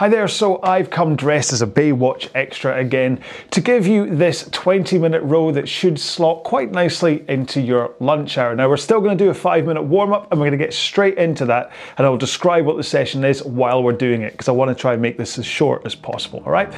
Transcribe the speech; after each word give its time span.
Hi 0.00 0.08
there, 0.08 0.28
so 0.28 0.62
I've 0.62 0.88
come 0.88 1.14
dressed 1.14 1.52
as 1.52 1.60
a 1.60 1.66
Baywatch 1.66 2.30
extra 2.34 2.74
again 2.78 3.22
to 3.50 3.60
give 3.60 3.86
you 3.86 4.06
this 4.08 4.48
20 4.50 4.96
minute 4.96 5.22
row 5.24 5.52
that 5.52 5.68
should 5.68 6.00
slot 6.00 6.42
quite 6.42 6.70
nicely 6.70 7.22
into 7.28 7.60
your 7.60 7.92
lunch 8.00 8.38
hour. 8.38 8.54
Now, 8.54 8.70
we're 8.70 8.78
still 8.78 9.02
going 9.02 9.18
to 9.18 9.22
do 9.22 9.28
a 9.28 9.34
five 9.34 9.66
minute 9.66 9.82
warm 9.82 10.14
up 10.14 10.32
and 10.32 10.40
we're 10.40 10.46
going 10.46 10.58
to 10.58 10.64
get 10.64 10.72
straight 10.72 11.18
into 11.18 11.44
that, 11.44 11.72
and 11.98 12.06
I'll 12.06 12.16
describe 12.16 12.64
what 12.64 12.78
the 12.78 12.82
session 12.82 13.24
is 13.24 13.44
while 13.44 13.82
we're 13.82 13.92
doing 13.92 14.22
it 14.22 14.32
because 14.32 14.48
I 14.48 14.52
want 14.52 14.70
to 14.70 14.74
try 14.74 14.94
and 14.94 15.02
make 15.02 15.18
this 15.18 15.38
as 15.38 15.44
short 15.44 15.84
as 15.84 15.94
possible, 15.94 16.42
all 16.46 16.52
right? 16.52 16.72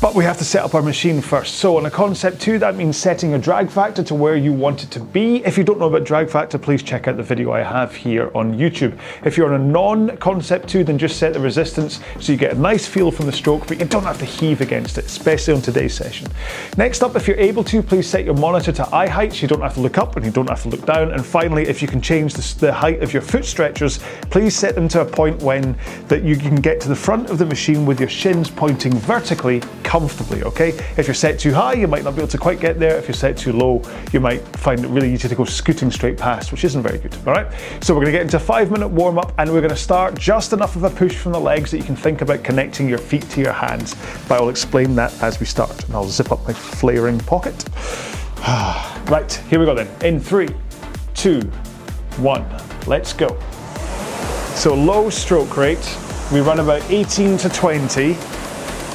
But 0.00 0.14
we 0.14 0.22
have 0.22 0.38
to 0.38 0.44
set 0.44 0.62
up 0.62 0.76
our 0.76 0.82
machine 0.82 1.20
first. 1.20 1.56
So, 1.56 1.78
on 1.78 1.86
a 1.86 1.90
concept 1.90 2.40
two, 2.40 2.60
that 2.60 2.76
means 2.76 2.96
setting 2.96 3.34
a 3.34 3.40
drag 3.40 3.70
factor 3.70 4.04
to 4.04 4.14
where 4.14 4.36
you 4.36 4.52
want 4.52 4.84
it 4.84 4.92
to 4.92 5.00
be. 5.00 5.44
If 5.44 5.58
you 5.58 5.64
don't 5.64 5.80
know 5.80 5.88
about 5.88 6.04
drag 6.04 6.30
factor, 6.30 6.58
please 6.58 6.84
check 6.84 7.08
out 7.08 7.16
the 7.16 7.24
video 7.24 7.50
I 7.50 7.64
have 7.64 7.92
here 7.92 8.30
on 8.36 8.56
YouTube. 8.56 8.96
If 9.24 9.36
you're 9.36 9.52
on 9.52 9.60
a 9.60 9.64
non 9.64 10.16
concept 10.18 10.68
two, 10.68 10.84
then 10.84 10.96
just 10.96 11.18
set 11.18 11.32
the 11.32 11.40
resistance 11.40 11.98
so 12.20 12.30
you 12.30 12.38
get 12.38 12.52
a 12.52 12.67
nice 12.68 12.86
feel 12.86 13.10
from 13.10 13.24
the 13.24 13.32
stroke, 13.32 13.66
but 13.66 13.80
you 13.80 13.86
don't 13.86 14.02
have 14.02 14.18
to 14.18 14.26
heave 14.26 14.60
against 14.60 14.98
it, 14.98 15.06
especially 15.06 15.54
on 15.54 15.62
today's 15.62 15.94
session. 15.94 16.28
Next 16.76 17.02
up, 17.02 17.16
if 17.16 17.26
you're 17.26 17.38
able 17.38 17.64
to, 17.64 17.82
please 17.82 18.06
set 18.06 18.26
your 18.26 18.34
monitor 18.34 18.72
to 18.72 18.94
eye 18.94 19.08
height 19.08 19.32
so 19.32 19.40
you 19.40 19.48
don't 19.48 19.62
have 19.62 19.72
to 19.72 19.80
look 19.80 19.96
up 19.96 20.16
and 20.16 20.26
you 20.26 20.30
don't 20.30 20.50
have 20.50 20.64
to 20.64 20.68
look 20.68 20.84
down. 20.84 21.12
And 21.12 21.24
finally, 21.24 21.66
if 21.66 21.80
you 21.80 21.88
can 21.88 22.02
change 22.02 22.34
the, 22.34 22.66
the 22.66 22.70
height 22.70 23.02
of 23.02 23.14
your 23.14 23.22
foot 23.22 23.46
stretchers, 23.46 24.00
please 24.28 24.54
set 24.54 24.74
them 24.74 24.86
to 24.88 25.00
a 25.00 25.04
point 25.06 25.42
when 25.42 25.78
that 26.08 26.24
you 26.24 26.36
can 26.36 26.56
get 26.56 26.78
to 26.82 26.88
the 26.88 26.94
front 26.94 27.30
of 27.30 27.38
the 27.38 27.46
machine 27.46 27.86
with 27.86 28.00
your 28.00 28.08
shins 28.10 28.50
pointing 28.50 28.92
vertically 28.98 29.62
comfortably, 29.82 30.42
okay? 30.42 30.68
If 30.98 31.06
you're 31.06 31.14
set 31.14 31.38
too 31.38 31.54
high, 31.54 31.72
you 31.72 31.88
might 31.88 32.04
not 32.04 32.16
be 32.16 32.20
able 32.20 32.28
to 32.28 32.36
quite 32.36 32.60
get 32.60 32.78
there. 32.78 32.98
If 32.98 33.08
you're 33.08 33.14
set 33.14 33.38
too 33.38 33.54
low, 33.54 33.80
you 34.12 34.20
might 34.20 34.42
find 34.58 34.84
it 34.84 34.88
really 34.88 35.10
easy 35.10 35.26
to 35.26 35.34
go 35.34 35.46
scooting 35.46 35.90
straight 35.90 36.18
past, 36.18 36.52
which 36.52 36.64
isn't 36.64 36.82
very 36.82 36.98
good, 36.98 37.16
all 37.26 37.32
right? 37.32 37.50
So 37.80 37.94
we're 37.94 38.02
gonna 38.02 38.12
get 38.12 38.20
into 38.20 38.36
a 38.36 38.40
five 38.40 38.70
minute 38.70 38.88
warm 38.88 39.16
up 39.18 39.32
and 39.38 39.50
we're 39.50 39.62
gonna 39.62 39.74
start 39.74 40.18
just 40.18 40.52
enough 40.52 40.76
of 40.76 40.84
a 40.84 40.90
push 40.90 41.16
from 41.16 41.32
the 41.32 41.40
legs 41.40 41.70
that 41.70 41.78
you 41.78 41.84
can 41.84 41.96
think 41.96 42.20
about 42.20 42.44
connecting 42.44 42.57
your 42.58 42.98
feet 42.98 43.22
to 43.30 43.40
your 43.40 43.52
hands. 43.52 43.94
But 44.28 44.40
I'll 44.40 44.48
explain 44.48 44.94
that 44.96 45.22
as 45.22 45.38
we 45.38 45.46
start. 45.46 45.84
And 45.84 45.94
I'll 45.94 46.08
zip 46.08 46.32
up 46.32 46.44
my 46.46 46.52
flaring 46.52 47.18
pocket. 47.20 47.64
right, 49.08 49.32
here 49.48 49.60
we 49.60 49.64
go 49.64 49.74
then. 49.74 49.88
In 50.02 50.20
three, 50.20 50.48
two, 51.14 51.40
one, 52.18 52.44
let's 52.86 53.12
go. 53.12 53.38
So 54.54 54.74
low 54.74 55.08
stroke 55.08 55.56
rate, 55.56 55.98
we 56.32 56.40
run 56.40 56.58
about 56.58 56.82
18 56.90 57.38
to 57.38 57.48
20, 57.48 58.14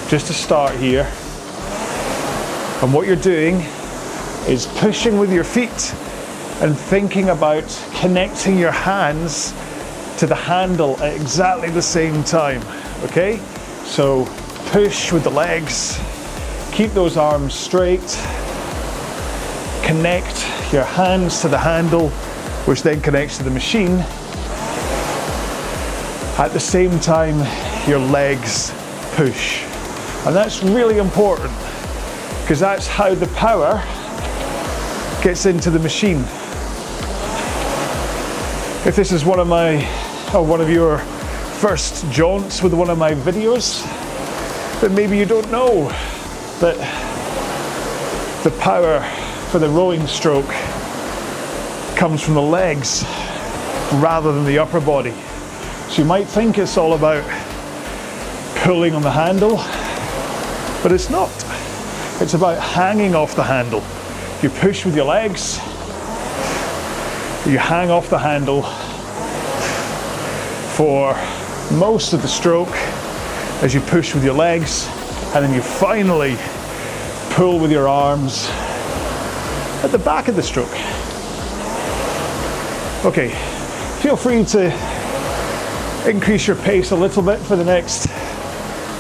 just 0.09 0.28
to 0.28 0.34
start 0.34 0.75
here. 0.75 1.09
And 2.81 2.94
what 2.94 3.08
you're 3.08 3.16
doing 3.16 3.61
is 4.45 4.67
pushing 4.80 5.17
with 5.17 5.31
your 5.31 5.45
feet 5.45 5.94
and 6.61 6.78
thinking 6.78 7.30
about 7.30 7.64
connecting 7.95 8.58
your 8.58 8.72
hands 8.72 9.53
to 10.17 10.28
the 10.28 10.36
handle 10.36 11.02
at 11.02 11.16
exactly 11.16 11.69
the 11.69 11.81
same 11.81 12.23
time. 12.23 12.61
Okay? 13.03 13.39
So 13.86 14.26
push 14.72 15.12
with 15.12 15.23
the 15.23 15.30
legs, 15.30 16.00
keep 16.72 16.92
those 16.92 17.17
arms 17.17 17.53
straight, 17.53 18.02
connect 19.84 20.73
your 20.73 20.84
hands 20.84 21.42
to 21.42 21.48
the 21.48 21.58
handle, 21.58 22.09
which 22.66 22.81
then 22.81 23.02
connects 23.02 23.38
to 23.38 23.44
the 23.44 23.52
machine. 23.52 24.00
At 26.40 26.50
the 26.53 26.59
same 26.59 27.00
time, 27.00 27.38
your 27.88 28.00
legs 28.00 28.74
push. 29.13 29.62
And 30.25 30.35
that's 30.35 30.63
really 30.63 30.97
important 30.97 31.52
because 32.41 32.59
that's 32.59 32.88
how 32.88 33.13
the 33.13 33.28
power 33.35 33.84
gets 35.22 35.46
into 35.46 35.69
the 35.69 35.79
machine. 35.79 36.22
If 38.85 38.96
this 38.96 39.12
is 39.12 39.24
one 39.24 39.40
of 39.40 39.47
my, 39.47 39.75
or 40.34 40.44
one 40.44 40.59
of 40.59 40.69
your 40.69 40.97
first 41.63 42.06
jaunts 42.12 42.62
with 42.62 42.74
one 42.74 42.90
of 42.90 42.97
my 42.97 43.13
videos, 43.13 43.81
then 44.81 44.94
maybe 44.94 45.18
you 45.18 45.24
don't 45.24 45.50
know 45.50 45.88
that 46.59 46.75
the 48.44 48.51
power 48.59 49.00
for 49.50 49.59
the 49.59 49.69
rowing 49.69 50.06
stroke 50.06 50.50
comes 51.96 52.22
from 52.22 52.34
the 52.34 52.41
legs 52.41 53.03
rather 53.94 54.34
than 54.34 54.44
the 54.44 54.59
upper 54.59 54.81
body. 54.81 55.13
So 55.88 56.02
you 56.02 56.06
might 56.06 56.28
think 56.28 56.57
it's 56.57 56.78
all 56.78 56.96
about 56.96 57.23
pulling 58.57 58.94
on 58.94 59.02
the 59.02 59.12
handle, 59.12 59.56
but 60.84 60.91
it's 60.91 61.09
not. 61.09 61.31
It's 62.22 62.34
about 62.34 62.62
hanging 62.62 63.16
off 63.16 63.38
the 63.38 63.44
handle. 63.44 63.81
You 64.41 64.50
push 64.50 64.84
with 64.84 64.97
your 64.97 65.06
legs, 65.06 65.59
you 67.47 67.57
hang 67.57 67.90
off 67.90 68.09
the 68.09 68.19
handle 68.19 68.63
for 70.75 71.16
most 71.72 72.13
of 72.13 72.22
the 72.22 72.28
stroke 72.28 72.75
as 73.62 73.74
you 73.74 73.81
push 73.81 74.13
with 74.13 74.24
your 74.24 74.34
legs, 74.34 74.88
and 75.34 75.44
then 75.44 75.53
you 75.53 75.62
finally 75.62 76.35
pull 77.31 77.59
with 77.59 77.72
your 77.72 77.88
arms 77.88 78.47
at 79.84 79.88
the 79.91 79.97
back 79.97 80.28
of 80.28 80.35
the 80.35 80.44
stroke. 80.44 80.69
Okay, 83.06 83.29
feel 84.02 84.16
free 84.16 84.44
to 84.46 84.72
increase 86.09 86.47
your 86.47 86.56
pace 86.57 86.91
a 86.91 86.96
little 86.96 87.23
bit 87.23 87.40
for 87.40 87.56
the 87.56 87.63
next 87.63 88.07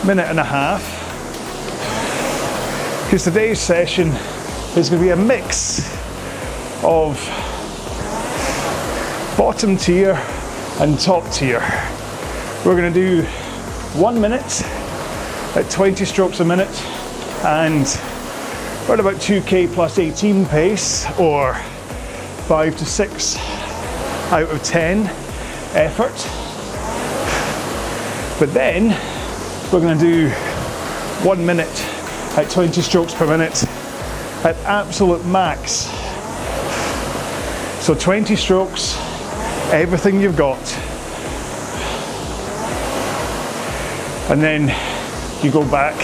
minute 0.05 0.27
and 0.27 0.39
a 0.39 0.43
half. 0.43 0.81
Because 3.05 3.25
today's 3.25 3.59
session 3.59 4.07
is 4.77 4.89
going 4.89 5.01
to 5.01 5.05
be 5.05 5.09
a 5.09 5.15
mix 5.15 5.79
of 6.83 7.15
bottom 9.37 9.77
tier 9.77 10.13
and 10.79 10.99
top 10.99 11.29
tier. 11.31 11.61
We're 12.65 12.77
going 12.77 12.93
to 12.93 12.97
do 12.97 13.23
one 13.99 14.21
minute 14.21 14.61
at 15.57 15.69
20 15.69 16.05
strokes 16.05 16.39
a 16.39 16.45
minute 16.45 16.71
and 17.43 17.85
around 18.87 19.01
about 19.01 19.15
2k 19.15 19.73
plus 19.73 19.99
18 19.99 20.45
pace 20.45 21.05
or 21.19 21.55
5 22.47 22.77
to 22.77 22.85
6 22.85 23.37
out 24.31 24.49
of 24.49 24.63
10 24.63 25.07
effort. 25.75 26.13
But 28.39 28.53
then 28.53 28.91
we're 29.73 29.81
going 29.81 29.99
to 29.99 30.05
do 30.05 30.29
one 31.27 31.45
minute 31.45 31.67
at 32.37 32.49
20 32.49 32.81
strokes 32.81 33.13
per 33.13 33.27
minute 33.27 33.61
at 34.45 34.55
absolute 34.59 35.25
max. 35.25 35.89
So 37.85 37.93
20 37.93 38.37
strokes, 38.37 38.95
everything 39.73 40.21
you've 40.21 40.37
got. 40.37 40.92
And 44.29 44.41
then 44.41 44.73
you 45.43 45.51
go 45.51 45.69
back 45.69 45.95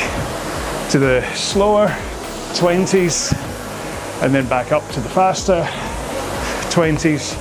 to 0.91 0.99
the 0.99 1.25
slower 1.33 1.87
20s 2.53 3.33
and 4.21 4.35
then 4.35 4.47
back 4.49 4.73
up 4.73 4.85
to 4.89 4.99
the 4.99 5.07
faster 5.07 5.63
20s. 6.71 7.37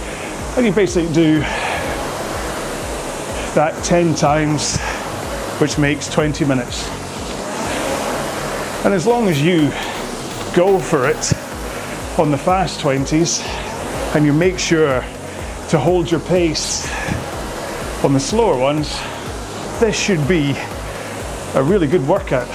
And 0.56 0.64
you 0.64 0.72
basically 0.72 1.12
do 1.12 1.40
that 3.54 3.74
10 3.82 4.14
times, 4.14 4.78
which 5.60 5.78
makes 5.78 6.08
20 6.08 6.44
minutes. 6.44 6.88
And 8.84 8.94
as 8.94 9.06
long 9.06 9.26
as 9.26 9.42
you 9.42 9.72
go 10.54 10.78
for 10.78 11.08
it 11.08 11.32
on 12.18 12.30
the 12.30 12.38
fast 12.38 12.80
20s 12.80 13.44
and 14.14 14.24
you 14.24 14.32
make 14.32 14.58
sure 14.58 15.00
to 15.70 15.78
hold 15.78 16.08
your 16.08 16.20
pace 16.20 16.88
on 18.04 18.12
the 18.12 18.20
slower 18.20 18.56
ones, 18.56 18.96
this 19.80 19.96
should 19.96 20.26
be 20.26 20.56
a 21.54 21.62
really 21.62 21.86
good 21.86 22.06
workout. 22.06 22.48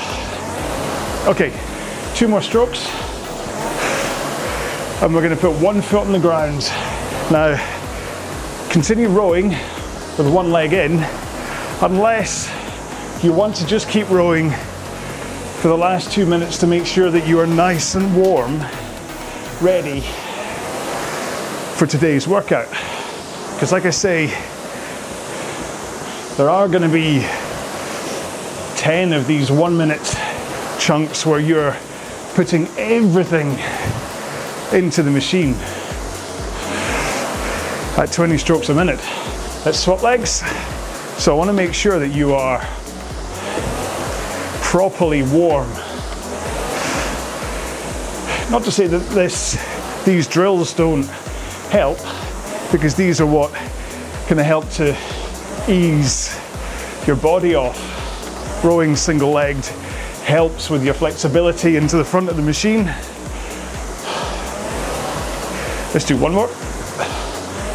Okay, 1.25 1.57
two 2.15 2.27
more 2.27 2.41
strokes. 2.41 2.87
And 5.01 5.13
we're 5.13 5.21
going 5.21 5.35
to 5.35 5.41
put 5.41 5.59
one 5.61 5.81
foot 5.81 6.05
on 6.05 6.11
the 6.11 6.19
ground. 6.19 6.63
Now, 7.31 7.57
continue 8.69 9.07
rowing 9.07 9.49
with 10.17 10.31
one 10.33 10.51
leg 10.51 10.73
in, 10.73 11.01
unless 11.81 12.51
you 13.23 13.31
want 13.31 13.55
to 13.55 13.65
just 13.65 13.87
keep 13.89 14.09
rowing 14.09 14.51
for 15.61 15.69
the 15.69 15.77
last 15.77 16.11
two 16.11 16.25
minutes 16.25 16.57
to 16.57 16.67
make 16.67 16.85
sure 16.85 17.09
that 17.09 17.25
you 17.25 17.39
are 17.39 17.47
nice 17.47 17.95
and 17.95 18.13
warm, 18.17 18.59
ready 19.61 20.01
for 21.77 21.87
today's 21.87 22.27
workout. 22.27 22.67
Because, 23.53 23.71
like 23.71 23.85
I 23.85 23.91
say, 23.91 24.27
there 26.37 26.49
are 26.49 26.67
going 26.67 26.81
to 26.81 26.89
be 26.89 27.19
10 28.77 29.13
of 29.13 29.27
these 29.27 29.51
one 29.51 29.77
minute 29.77 30.01
chunks 30.79 31.27
where 31.27 31.39
you're 31.39 31.77
putting 32.33 32.67
everything 32.77 33.51
into 34.71 35.03
the 35.03 35.11
machine 35.11 35.53
at 37.97 38.11
20 38.11 38.35
strokes 38.39 38.69
a 38.69 38.73
minute. 38.73 38.99
Let's 39.63 39.79
swap 39.79 40.01
legs. 40.01 40.43
So 41.21 41.31
I 41.31 41.37
want 41.37 41.49
to 41.49 41.53
make 41.53 41.71
sure 41.71 41.99
that 41.99 42.09
you 42.09 42.33
are 42.33 42.59
properly 44.63 45.21
warm. 45.21 45.69
Not 48.49 48.63
to 48.63 48.71
say 48.71 48.87
that 48.87 49.07
this, 49.11 49.63
these 50.03 50.27
drills 50.27 50.73
don't 50.73 51.05
help, 51.69 51.99
because 52.71 52.95
these 52.95 53.21
are 53.21 53.27
what 53.27 53.53
can 54.27 54.39
help 54.39 54.67
to 54.71 54.97
ease 55.67 56.39
your 57.07 57.15
body 57.15 57.55
off. 57.55 58.63
Rowing 58.63 58.95
single 58.95 59.31
legged 59.31 59.65
helps 60.23 60.69
with 60.69 60.83
your 60.83 60.93
flexibility 60.93 61.75
into 61.75 61.97
the 61.97 62.05
front 62.05 62.29
of 62.29 62.37
the 62.37 62.41
machine. 62.41 62.85
Let's 65.93 66.05
do 66.05 66.17
one 66.17 66.33
more. 66.33 66.47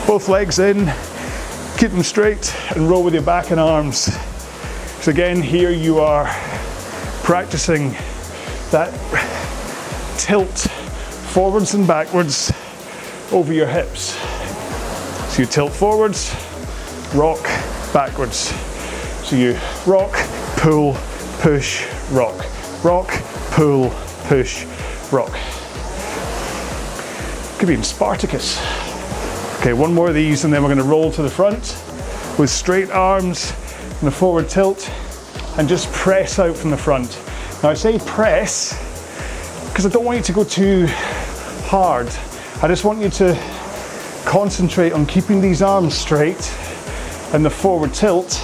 Both 0.07 0.29
legs 0.29 0.59
in, 0.59 0.93
keep 1.77 1.91
them 1.91 2.03
straight, 2.03 2.55
and 2.75 2.89
row 2.89 3.01
with 3.01 3.15
your 3.15 3.23
back 3.23 3.51
and 3.51 3.61
arms. 3.61 4.13
So, 5.03 5.11
again, 5.11 5.43
here 5.43 5.71
you 5.71 6.01
are 6.01 6.27
practicing 7.23 7.91
that 8.71 8.93
tilt 10.19 10.59
forwards 11.33 11.75
and 11.75 11.87
backwards 11.87 12.51
over 13.31 13.53
your 13.53 13.67
hips. 13.67 14.17
So, 15.35 15.43
you 15.43 15.47
tilt 15.47 15.73
forwards, 15.73 16.35
rock, 17.15 17.47
backwards. 17.93 18.55
So, 19.27 19.37
you 19.37 19.59
rock, 19.87 20.15
pull, 20.57 20.97
push, 21.41 21.87
rock, 22.11 22.45
rock, 22.85 23.11
pull, 23.51 23.91
push, 24.25 24.65
rock. 25.13 25.33
Could 27.59 27.69
be 27.69 27.75
in 27.75 27.83
Spartacus. 27.83 28.59
Okay, 29.61 29.73
one 29.73 29.93
more 29.93 30.09
of 30.09 30.15
these, 30.15 30.45
and 30.45 30.53
then 30.53 30.63
we're 30.63 30.69
going 30.69 30.79
to 30.79 30.85
roll 30.85 31.11
to 31.13 31.23
the 31.23 31.31
front 31.31 31.77
with 32.39 32.49
straight 32.49 32.91
arms 32.91 33.53
and 33.99 34.09
a 34.09 34.11
forward 34.11 34.49
tilt, 34.49 34.89
and 35.59 35.69
just 35.69 35.91
press 35.93 36.39
out 36.39 36.57
from 36.57 36.71
the 36.71 36.77
front. 36.77 37.21
Now, 37.63 37.71
I 37.71 37.75
say 37.75 37.99
press 37.99 38.73
because 39.69 39.85
I 39.85 39.89
don't 39.89 40.05
want 40.05 40.19
you 40.19 40.25
to 40.25 40.33
go 40.33 40.45
too 40.45 40.87
hard. 41.67 42.07
I 42.63 42.69
just 42.69 42.85
want 42.85 43.01
you 43.01 43.11
to 43.11 43.35
concentrate 44.25 44.93
on 44.93 45.07
keeping 45.07 45.41
these 45.41 45.63
arms 45.63 45.97
straight 45.97 46.55
and 47.33 47.45
the 47.45 47.51
forward 47.51 47.93
tilt 47.93 48.43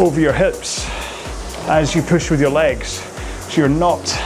over 0.00 0.20
your 0.20 0.32
hips 0.32 0.88
as 1.68 1.94
you 1.94 2.02
push 2.02 2.30
with 2.30 2.40
your 2.40 2.50
legs. 2.50 3.02
So 3.48 3.60
you're 3.60 3.68
not 3.68 4.16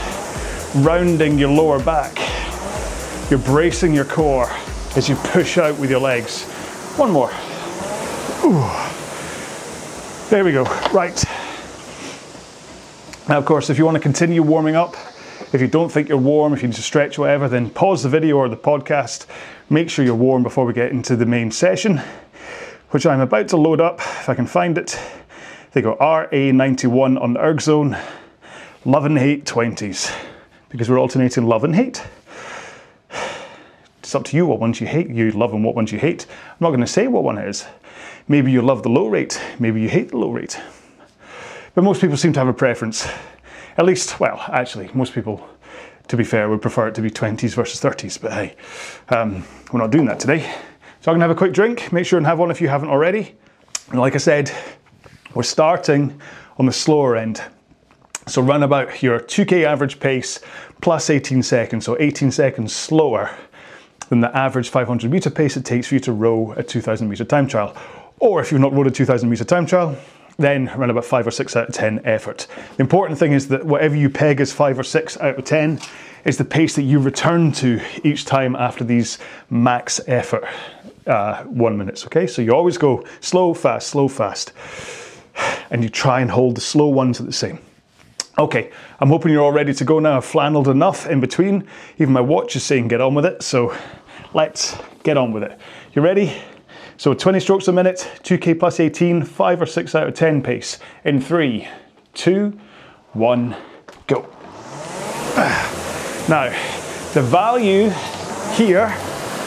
rounding 0.76 1.38
your 1.38 1.50
lower 1.50 1.82
back. 1.82 2.18
You're 3.30 3.40
bracing 3.40 3.94
your 3.94 4.04
core 4.04 4.48
as 4.96 5.08
you 5.08 5.16
push 5.16 5.58
out 5.58 5.78
with 5.78 5.90
your 5.90 6.00
legs. 6.00 6.44
One 6.96 7.10
more. 7.10 7.30
Ooh. 8.44 8.70
There 10.30 10.44
we 10.44 10.52
go. 10.52 10.64
Right. 10.92 11.24
Now, 13.28 13.38
of 13.38 13.44
course, 13.44 13.70
if 13.70 13.78
you 13.78 13.84
want 13.84 13.96
to 13.96 14.00
continue 14.00 14.42
warming 14.42 14.76
up, 14.76 14.96
if 15.52 15.60
you 15.60 15.66
don't 15.66 15.90
think 15.90 16.08
you're 16.08 16.18
warm, 16.18 16.52
if 16.52 16.62
you 16.62 16.68
need 16.68 16.76
to 16.76 16.82
stretch, 16.82 17.18
whatever, 17.18 17.48
then 17.48 17.70
pause 17.70 18.02
the 18.02 18.08
video 18.08 18.36
or 18.36 18.48
the 18.48 18.56
podcast. 18.56 19.26
Make 19.70 19.90
sure 19.90 20.04
you're 20.04 20.14
warm 20.14 20.42
before 20.42 20.64
we 20.64 20.72
get 20.72 20.92
into 20.92 21.16
the 21.16 21.26
main 21.26 21.50
session, 21.50 22.00
which 22.90 23.06
I'm 23.06 23.20
about 23.20 23.48
to 23.48 23.56
load 23.56 23.80
up, 23.80 23.98
if 23.98 24.28
I 24.28 24.34
can 24.34 24.46
find 24.46 24.78
it. 24.78 24.98
They 25.72 25.82
go 25.82 25.96
RA91 25.96 27.20
on 27.20 27.34
the 27.34 27.40
erg 27.40 27.60
zone, 27.60 27.96
love 28.84 29.04
and 29.04 29.18
hate 29.18 29.44
20s, 29.44 30.14
because 30.68 30.88
we're 30.88 31.00
alternating 31.00 31.46
love 31.46 31.64
and 31.64 31.74
hate. 31.74 32.02
It's 33.98 34.14
up 34.14 34.24
to 34.26 34.36
you 34.36 34.46
what 34.46 34.60
ones 34.60 34.80
you 34.80 34.86
hate, 34.86 35.10
you 35.10 35.32
love 35.32 35.52
and 35.52 35.64
what 35.64 35.74
ones 35.74 35.90
you 35.90 35.98
hate. 35.98 36.26
I'm 36.30 36.56
not 36.60 36.68
going 36.68 36.80
to 36.80 36.86
say 36.86 37.08
what 37.08 37.24
one 37.24 37.38
it 37.38 37.48
is. 37.48 37.66
Maybe 38.28 38.52
you 38.52 38.62
love 38.62 38.82
the 38.82 38.88
low 38.88 39.08
rate, 39.08 39.40
maybe 39.58 39.80
you 39.80 39.88
hate 39.88 40.10
the 40.10 40.16
low 40.16 40.30
rate. 40.30 40.60
But 41.74 41.82
most 41.82 42.00
people 42.00 42.16
seem 42.16 42.32
to 42.34 42.38
have 42.38 42.48
a 42.48 42.54
preference. 42.54 43.08
At 43.76 43.84
least, 43.84 44.18
well, 44.18 44.42
actually, 44.48 44.88
most 44.94 45.12
people, 45.12 45.46
to 46.08 46.16
be 46.16 46.24
fair, 46.24 46.48
would 46.48 46.62
prefer 46.62 46.88
it 46.88 46.94
to 46.94 47.02
be 47.02 47.10
20s 47.10 47.54
versus 47.54 47.80
30s. 47.80 48.20
But 48.20 48.32
hey, 48.32 48.56
um, 49.08 49.44
we're 49.72 49.80
not 49.80 49.90
doing 49.90 50.06
that 50.06 50.18
today. 50.18 50.54
So 51.06 51.12
I'm 51.12 51.20
to 51.20 51.22
have 51.22 51.30
a 51.30 51.38
quick 51.38 51.52
drink. 51.52 51.92
Make 51.92 52.04
sure 52.04 52.16
and 52.16 52.26
have 52.26 52.40
one 52.40 52.50
if 52.50 52.60
you 52.60 52.66
haven't 52.66 52.88
already. 52.88 53.36
And 53.90 54.00
like 54.00 54.16
I 54.16 54.18
said, 54.18 54.50
we're 55.34 55.44
starting 55.44 56.20
on 56.58 56.66
the 56.66 56.72
slower 56.72 57.14
end. 57.14 57.40
So 58.26 58.42
run 58.42 58.64
about 58.64 59.04
your 59.04 59.20
2k 59.20 59.62
average 59.62 60.00
pace 60.00 60.40
plus 60.80 61.08
18 61.08 61.44
seconds, 61.44 61.84
so 61.84 61.96
18 62.00 62.32
seconds 62.32 62.74
slower 62.74 63.30
than 64.08 64.20
the 64.20 64.36
average 64.36 64.68
500 64.68 65.08
meter 65.08 65.30
pace 65.30 65.56
it 65.56 65.64
takes 65.64 65.86
for 65.86 65.94
you 65.94 66.00
to 66.00 66.12
row 66.12 66.50
a 66.56 66.64
2000 66.64 67.08
meter 67.08 67.24
time 67.24 67.46
trial. 67.46 67.76
Or 68.18 68.40
if 68.40 68.50
you've 68.50 68.60
not 68.60 68.72
rowed 68.72 68.88
a 68.88 68.90
2000 68.90 69.30
meter 69.30 69.44
time 69.44 69.64
trial, 69.64 69.96
then 70.38 70.72
run 70.76 70.90
about 70.90 71.04
five 71.04 71.24
or 71.24 71.30
six 71.30 71.54
out 71.54 71.68
of 71.68 71.74
10 71.76 72.00
effort. 72.04 72.48
The 72.78 72.82
important 72.82 73.16
thing 73.16 73.30
is 73.30 73.46
that 73.46 73.64
whatever 73.64 73.94
you 73.94 74.10
peg 74.10 74.40
as 74.40 74.52
five 74.52 74.76
or 74.76 74.82
six 74.82 75.16
out 75.18 75.38
of 75.38 75.44
10 75.44 75.78
is 76.24 76.36
the 76.36 76.44
pace 76.44 76.74
that 76.74 76.82
you 76.82 76.98
return 76.98 77.52
to 77.52 77.80
each 78.02 78.24
time 78.24 78.56
after 78.56 78.82
these 78.82 79.18
max 79.48 80.00
effort 80.08 80.44
uh, 81.06 81.44
one 81.44 81.76
minutes, 81.76 82.04
okay? 82.06 82.26
So 82.26 82.42
you 82.42 82.52
always 82.52 82.78
go 82.78 83.04
slow, 83.20 83.54
fast, 83.54 83.88
slow, 83.88 84.08
fast. 84.08 84.52
And 85.70 85.82
you 85.82 85.88
try 85.88 86.20
and 86.20 86.30
hold 86.30 86.56
the 86.56 86.60
slow 86.60 86.88
ones 86.88 87.20
at 87.20 87.26
the 87.26 87.32
same. 87.32 87.58
Okay, 88.38 88.70
I'm 89.00 89.08
hoping 89.08 89.32
you're 89.32 89.42
all 89.42 89.52
ready 89.52 89.72
to 89.72 89.84
go 89.84 89.98
now. 89.98 90.18
I've 90.18 90.24
flanneled 90.24 90.68
enough 90.68 91.06
in 91.06 91.20
between. 91.20 91.66
Even 91.98 92.12
my 92.12 92.20
watch 92.20 92.54
is 92.54 92.62
saying 92.62 92.88
get 92.88 93.00
on 93.00 93.14
with 93.14 93.24
it, 93.24 93.42
so 93.42 93.74
let's 94.34 94.76
get 95.02 95.16
on 95.16 95.32
with 95.32 95.42
it. 95.42 95.58
You 95.94 96.02
ready? 96.02 96.36
So 96.98 97.14
20 97.14 97.40
strokes 97.40 97.68
a 97.68 97.72
minute, 97.72 98.10
2k 98.24 98.58
plus 98.58 98.80
18, 98.80 99.22
5 99.22 99.62
or 99.62 99.66
6 99.66 99.94
out 99.94 100.06
of 100.06 100.14
10 100.14 100.42
pace. 100.42 100.78
In 101.04 101.20
3, 101.20 101.68
2, 102.14 102.58
1, 103.12 103.56
go. 104.06 104.28
Now, 106.28 106.48
the 107.14 107.22
value 107.22 107.90
here, 108.54 108.92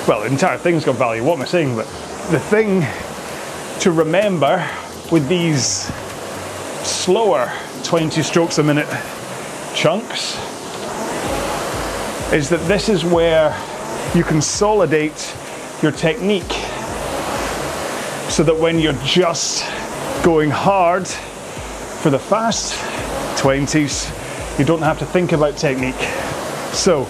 well, 0.09 0.21
the 0.21 0.25
entire 0.25 0.57
thing's 0.57 0.83
got 0.83 0.95
value, 0.95 1.23
what 1.23 1.35
am 1.35 1.43
I 1.43 1.45
saying? 1.45 1.75
But 1.75 1.85
the 2.31 2.39
thing 2.39 2.83
to 3.81 3.91
remember 3.91 4.67
with 5.11 5.27
these 5.29 5.85
slower 6.83 7.53
20 7.83 8.23
strokes 8.23 8.57
a 8.57 8.63
minute 8.63 8.87
chunks 9.75 10.33
is 12.33 12.49
that 12.49 12.59
this 12.67 12.89
is 12.89 13.05
where 13.05 13.55
you 14.15 14.23
consolidate 14.23 15.35
your 15.83 15.91
technique 15.91 16.53
so 18.31 18.41
that 18.41 18.57
when 18.59 18.79
you're 18.79 18.93
just 19.05 19.63
going 20.23 20.49
hard 20.49 21.07
for 21.07 22.09
the 22.09 22.17
fast 22.17 22.73
20s, 23.39 24.57
you 24.57 24.65
don't 24.65 24.81
have 24.81 24.97
to 24.97 25.05
think 25.05 25.33
about 25.33 25.55
technique. 25.55 26.01
So 26.73 27.03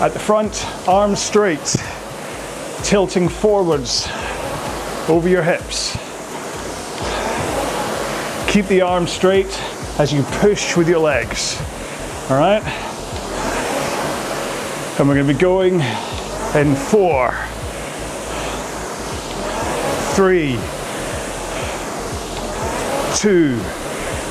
at 0.00 0.14
the 0.14 0.18
front, 0.18 0.66
arms 0.88 1.20
straight, 1.20 1.76
tilting 2.90 3.28
forwards 3.28 4.08
over 5.08 5.28
your 5.28 5.44
hips. 5.44 5.92
Keep 8.52 8.66
the 8.66 8.80
arms 8.80 9.12
straight 9.12 9.46
as 10.00 10.12
you 10.12 10.24
push 10.40 10.76
with 10.76 10.88
your 10.88 10.98
legs. 10.98 11.56
All 12.28 12.36
right? 12.36 12.60
And 14.98 15.08
we're 15.08 15.14
going 15.14 15.28
to 15.28 15.32
be 15.32 15.38
going 15.38 15.74
in 16.56 16.74
four, 16.74 17.30
three, 20.16 20.58
two, 23.14 23.56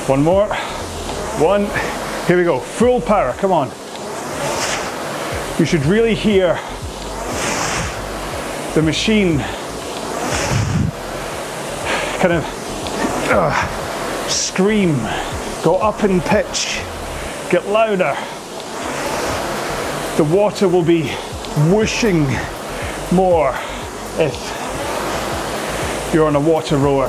one 0.06 0.22
more, 0.22 0.48
one. 1.38 1.64
Here 2.26 2.36
we 2.36 2.44
go, 2.44 2.60
full 2.60 3.00
power, 3.00 3.32
come 3.38 3.52
on. 3.52 3.68
You 5.58 5.64
should 5.64 5.86
really 5.86 6.14
hear 6.14 6.60
the 8.74 8.82
machine 8.82 9.38
kind 12.20 12.34
of 12.34 12.44
uh, 13.32 14.28
scream, 14.28 14.94
go 15.64 15.76
up 15.78 16.04
in 16.04 16.20
pitch, 16.20 16.80
get 17.50 17.66
louder. 17.66 18.16
The 20.16 20.24
water 20.24 20.68
will 20.68 20.84
be 20.84 21.08
whooshing 21.72 22.26
more 23.10 23.52
if 24.18 24.36
you're 26.14 26.26
on 26.26 26.36
a 26.36 26.40
water 26.40 26.76
rower. 26.76 27.08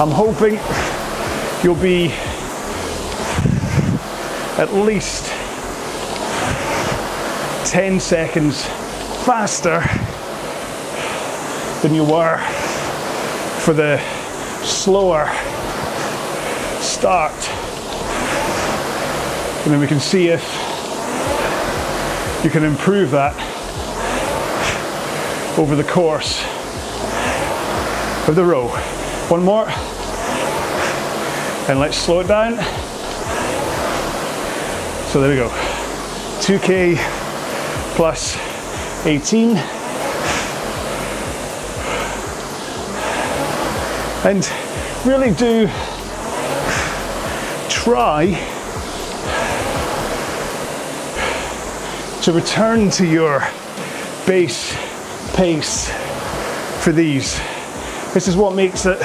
I'm 0.00 0.10
hoping 0.10 0.58
you'll 1.62 1.74
be 1.74 2.12
at 4.56 4.72
least 4.72 5.33
10 7.74 7.98
seconds 7.98 8.64
faster 9.26 9.80
than 11.82 11.92
you 11.92 12.04
were 12.04 12.38
for 13.62 13.72
the 13.72 13.98
slower 14.62 15.26
start 16.80 17.34
And 19.64 19.72
then 19.72 19.80
we 19.80 19.88
can 19.88 19.98
see 19.98 20.28
if 20.28 20.44
you 22.44 22.50
can 22.50 22.62
improve 22.62 23.10
that 23.10 23.34
over 25.58 25.74
the 25.74 25.82
course 25.82 26.44
of 28.28 28.36
the 28.36 28.44
row. 28.44 28.68
One 29.28 29.42
more. 29.42 29.66
And 31.68 31.80
let's 31.80 31.96
slow 31.96 32.20
it 32.20 32.28
down. 32.28 32.54
So 35.10 35.20
there 35.20 35.30
we 35.30 35.34
go. 35.34 35.48
2K 36.38 37.13
plus 37.94 38.36
18. 39.06 39.56
And 44.26 44.50
really 45.06 45.32
do 45.34 45.68
try 47.68 48.32
to 52.22 52.32
return 52.32 52.90
to 52.90 53.06
your 53.06 53.46
base 54.26 54.74
pace 55.34 55.88
for 56.82 56.90
these. 56.90 57.38
This 58.12 58.26
is 58.26 58.36
what 58.36 58.56
makes 58.56 58.86
it 58.86 58.98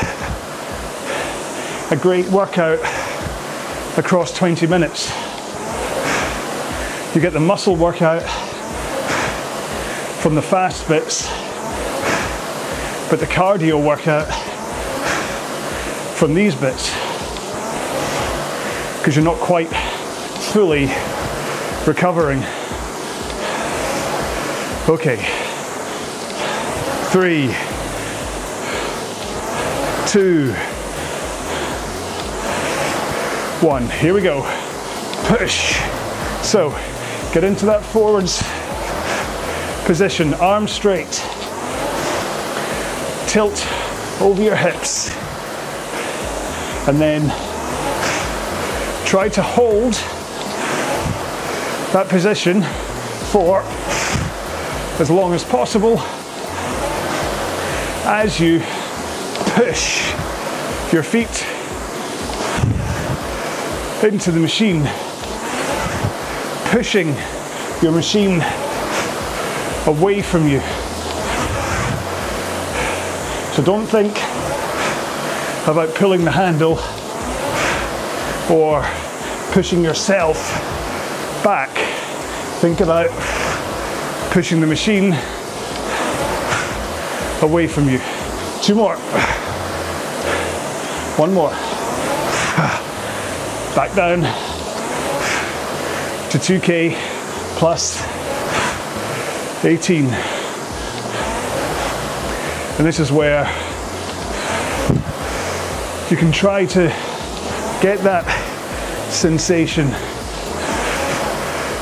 a 1.91 1.95
great 1.95 2.27
workout 2.29 2.79
across 3.97 4.35
20 4.35 4.65
minutes. 4.65 5.11
You 7.13 7.21
get 7.21 7.33
the 7.33 7.39
muscle 7.39 7.75
workout 7.75 8.23
from 10.19 10.35
the 10.35 10.41
fast 10.41 10.85
bits, 10.89 11.27
but 13.09 13.21
the 13.21 13.25
cardio 13.25 13.81
workout 13.81 14.27
from 16.17 16.33
these 16.33 16.53
bits 16.55 16.89
because 18.97 19.15
you're 19.15 19.23
not 19.23 19.37
quite 19.37 19.69
fully 20.51 20.87
recovering. 21.87 22.39
Okay, 24.89 25.15
three, 27.11 27.47
two, 30.05 30.51
one. 33.65 33.87
Here 33.89 34.13
we 34.13 34.21
go. 34.21 34.41
Push. 35.27 35.79
So, 36.43 36.71
get 37.33 37.45
into 37.45 37.65
that 37.67 37.83
forwards 37.83 38.43
position, 39.89 40.35
arms 40.35 40.71
straight. 40.71 41.11
Tilt 43.27 43.65
over 44.21 44.39
your 44.39 44.55
hips. 44.55 45.09
And 46.87 47.01
then 47.01 47.21
try 49.07 49.29
to 49.29 49.41
hold 49.41 49.93
that 51.93 52.05
position 52.07 52.61
for 53.31 53.63
as 55.01 55.09
long 55.09 55.33
as 55.33 55.43
possible 55.43 55.97
as 58.05 58.39
you 58.39 58.59
push 59.55 60.13
your 60.93 61.01
feet 61.01 61.47
into 64.03 64.31
the 64.31 64.39
machine, 64.39 64.87
pushing 66.65 67.15
your 67.81 67.91
machine 67.91 68.43
away 69.87 70.21
from 70.21 70.47
you. 70.47 70.61
So 73.53 73.63
don't 73.63 73.85
think 73.85 74.13
about 75.67 75.93
pulling 75.95 76.23
the 76.23 76.31
handle 76.31 76.79
or 78.49 78.83
pushing 79.51 79.83
yourself 79.83 80.37
back. 81.43 81.69
Think 82.61 82.81
about 82.81 83.09
pushing 84.31 84.61
the 84.61 84.67
machine 84.67 85.13
away 87.41 87.67
from 87.67 87.89
you. 87.89 87.99
Two 88.61 88.75
more. 88.75 88.97
One 91.17 91.33
more. 91.33 91.51
Back 93.75 93.93
down 93.95 94.21
to 96.31 96.37
2K 96.37 96.95
plus 97.57 98.08
18. 99.63 100.05
And 102.77 102.87
this 102.87 102.99
is 102.99 103.11
where 103.11 103.43
you 106.09 106.15
can 106.15 106.31
try 106.31 106.65
to 106.65 106.87
get 107.81 107.99
that 107.99 108.25
sensation 109.11 109.87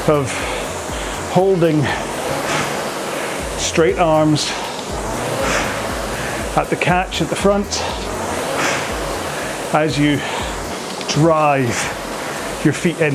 of 0.10 0.32
holding 1.32 1.84
straight 3.60 4.00
arms 4.00 4.50
at 6.58 6.68
the 6.72 6.76
catch 6.76 7.22
at 7.22 7.30
the 7.30 7.36
front 7.36 7.68
as 9.76 10.00
you 10.00 10.18
drive 11.10 11.68
your 12.66 12.74
feet 12.74 13.00
in. 13.00 13.14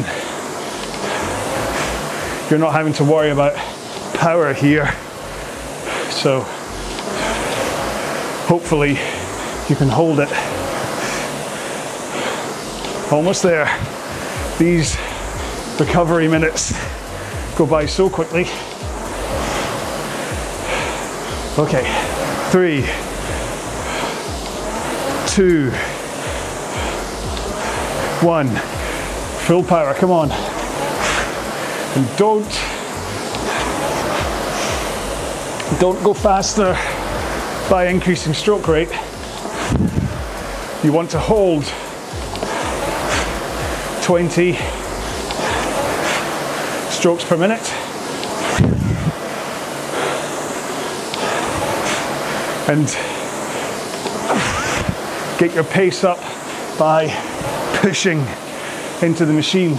You're 2.49 2.61
not 2.61 2.73
having 2.73 2.93
to 2.95 3.05
worry 3.05 3.31
about 3.31 3.72
power 4.23 4.53
here. 4.53 4.87
So 6.13 6.43
hopefully 8.47 8.91
you 9.69 9.75
can 9.75 9.89
hold 9.89 10.21
it. 10.21 10.29
Almost 13.13 13.43
there. 13.43 13.67
These 14.61 14.97
recovery 15.81 16.29
minutes 16.29 16.73
go 17.59 17.67
by 17.67 17.85
so 17.85 18.09
quickly. 18.09 18.43
Okay, 21.59 21.83
three, 22.53 22.83
two, 25.27 25.73
one. 28.25 28.51
Full 29.49 29.65
power, 29.65 29.95
come 29.95 30.13
on. 30.13 30.31
And 31.97 32.17
don't 32.17 32.72
don't 35.83 36.05
go 36.05 36.15
faster 36.15 36.79
by 37.69 37.89
increasing 37.89 38.33
stroke 38.33 38.69
rate. 38.69 38.89
You 40.85 40.93
want 40.93 41.11
to 41.11 41.19
hold 41.19 41.65
20 44.05 44.53
strokes 46.89 47.25
per 47.25 47.37
minute. 47.37 47.69
And 52.69 52.87
get 55.41 55.53
your 55.53 55.65
pace 55.65 56.05
up 56.05 56.21
by 56.79 57.09
pushing 57.81 58.25
into 59.03 59.27
the 59.27 59.33
machine. 59.33 59.75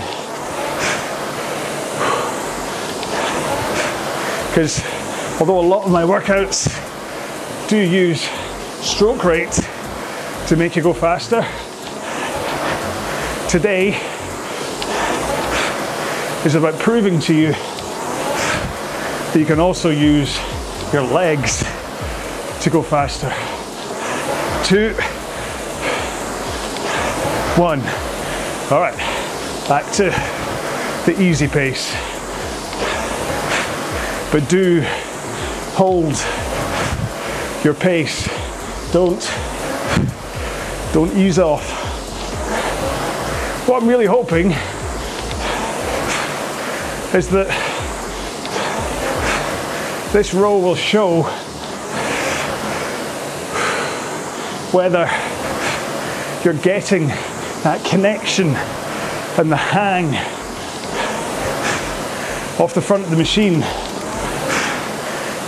Because 4.50 4.93
although 5.40 5.60
a 5.60 5.62
lot 5.62 5.86
of 5.86 5.92
my 5.92 6.04
workouts 6.04 6.68
do 7.68 7.78
use 7.78 8.22
stroke 8.82 9.24
rate 9.24 9.52
to 10.48 10.56
make 10.56 10.76
you 10.76 10.84
go 10.84 10.94
faster, 10.94 11.46
today 13.50 14.00
is 16.46 16.56
about 16.56 16.78
proving 16.80 17.20
to 17.20 17.34
you 17.34 17.52
that 17.52 19.36
you 19.36 19.46
can 19.46 19.60
also 19.60 19.90
use 19.90 20.38
your 20.94 21.02
legs 21.02 21.64
to 22.62 22.70
go 22.70 22.84
faster. 22.84 23.30
Two, 24.64 24.94
one. 27.60 27.80
All 28.72 28.80
right, 28.80 28.98
back 29.68 29.92
to 29.94 30.10
the 31.06 31.20
easy 31.22 31.48
pace. 31.48 31.92
But 34.32 34.48
do 34.50 34.84
hold 35.74 36.14
your 37.64 37.74
pace. 37.74 38.30
Don't 38.92 39.22
don't 40.94 41.12
ease 41.18 41.40
off. 41.40 41.68
What 43.68 43.82
I'm 43.82 43.90
really 43.90 44.06
hoping 44.06 44.52
is 47.16 47.28
that 47.30 47.48
this 50.14 50.34
row 50.36 50.60
will 50.60 50.76
show 50.76 51.24
whether 54.72 55.10
you're 56.44 56.62
getting 56.62 57.08
that 57.64 57.84
connection 57.84 58.50
and 59.40 59.52
the 59.52 59.58
hang 59.58 60.14
off 62.60 62.74
the 62.76 62.82
front 62.82 63.04
of 63.04 63.10
the 63.10 63.18
machine 63.18 63.64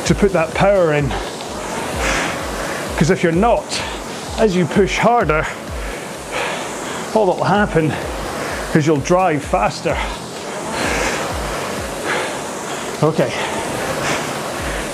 to 0.05 0.15
put 0.15 0.31
that 0.33 0.53
power 0.53 0.93
in. 0.93 1.05
Because 2.93 3.09
if 3.09 3.23
you're 3.23 3.31
not, 3.31 3.65
as 4.39 4.55
you 4.55 4.65
push 4.65 4.97
harder, 4.97 5.45
all 7.15 7.25
that 7.27 7.37
will 7.37 7.43
happen 7.43 7.91
is 8.77 8.85
you'll 8.85 8.97
drive 8.97 9.43
faster 9.43 9.95
Okay. 13.03 13.29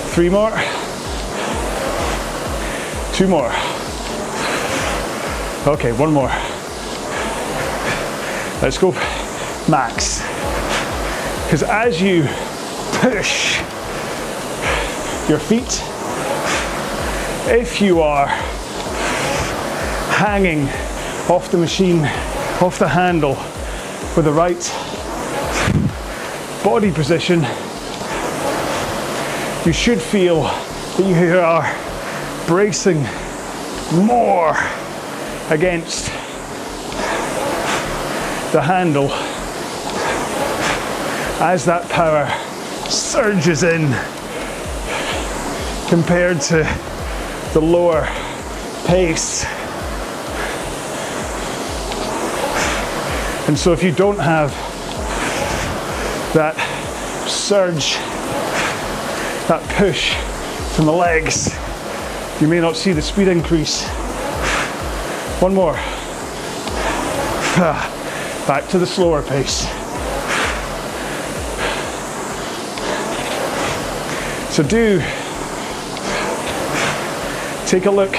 Three 0.09 0.27
more. 0.27 0.51
Two 3.13 3.27
more. 3.27 3.51
Okay, 5.67 5.91
one 5.93 6.11
more. 6.11 6.29
Let's 8.61 8.79
go 8.79 8.91
max. 9.69 10.21
Because 11.45 11.61
as 11.61 12.01
you 12.01 12.23
push 13.01 13.61
your 15.29 15.39
feet, 15.39 15.81
if 17.47 17.81
you 17.81 18.01
are 18.01 18.27
hanging 20.17 20.67
off 21.29 21.49
the 21.51 21.57
machine, 21.57 21.99
off 22.61 22.77
the 22.79 22.87
handle 22.87 23.35
with 24.15 24.25
the 24.25 24.31
right 24.31 24.61
body 26.63 26.91
position, 26.91 27.41
you 29.65 29.73
should 29.73 30.01
feel 30.01 30.43
that 30.43 31.05
you 31.05 31.39
are 31.39 31.65
bracing 32.47 33.01
more 34.05 34.55
against 35.49 36.05
the 38.51 38.61
handle 38.61 39.11
as 41.41 41.65
that 41.65 41.87
power 41.89 42.27
surges 42.89 43.63
in 43.63 43.91
compared 45.91 46.39
to 46.39 46.63
the 47.51 47.59
lower 47.59 48.05
pace. 48.85 49.43
And 53.49 53.59
so 53.59 53.73
if 53.73 53.83
you 53.83 53.91
don't 53.91 54.17
have 54.17 54.51
that 56.33 56.55
surge 57.27 57.95
that 59.49 59.61
push 59.75 60.13
from 60.77 60.85
the 60.85 60.93
legs, 60.93 61.53
you 62.39 62.47
may 62.47 62.61
not 62.61 62.77
see 62.77 62.93
the 62.93 63.01
speed 63.01 63.27
increase. 63.27 63.85
One 65.41 65.53
more. 65.53 65.73
Back 68.47 68.69
to 68.69 68.79
the 68.79 68.87
slower 68.87 69.21
pace. 69.21 69.67
So 74.55 74.63
do 74.63 75.01
take 77.71 77.85
a 77.85 77.89
look 77.89 78.13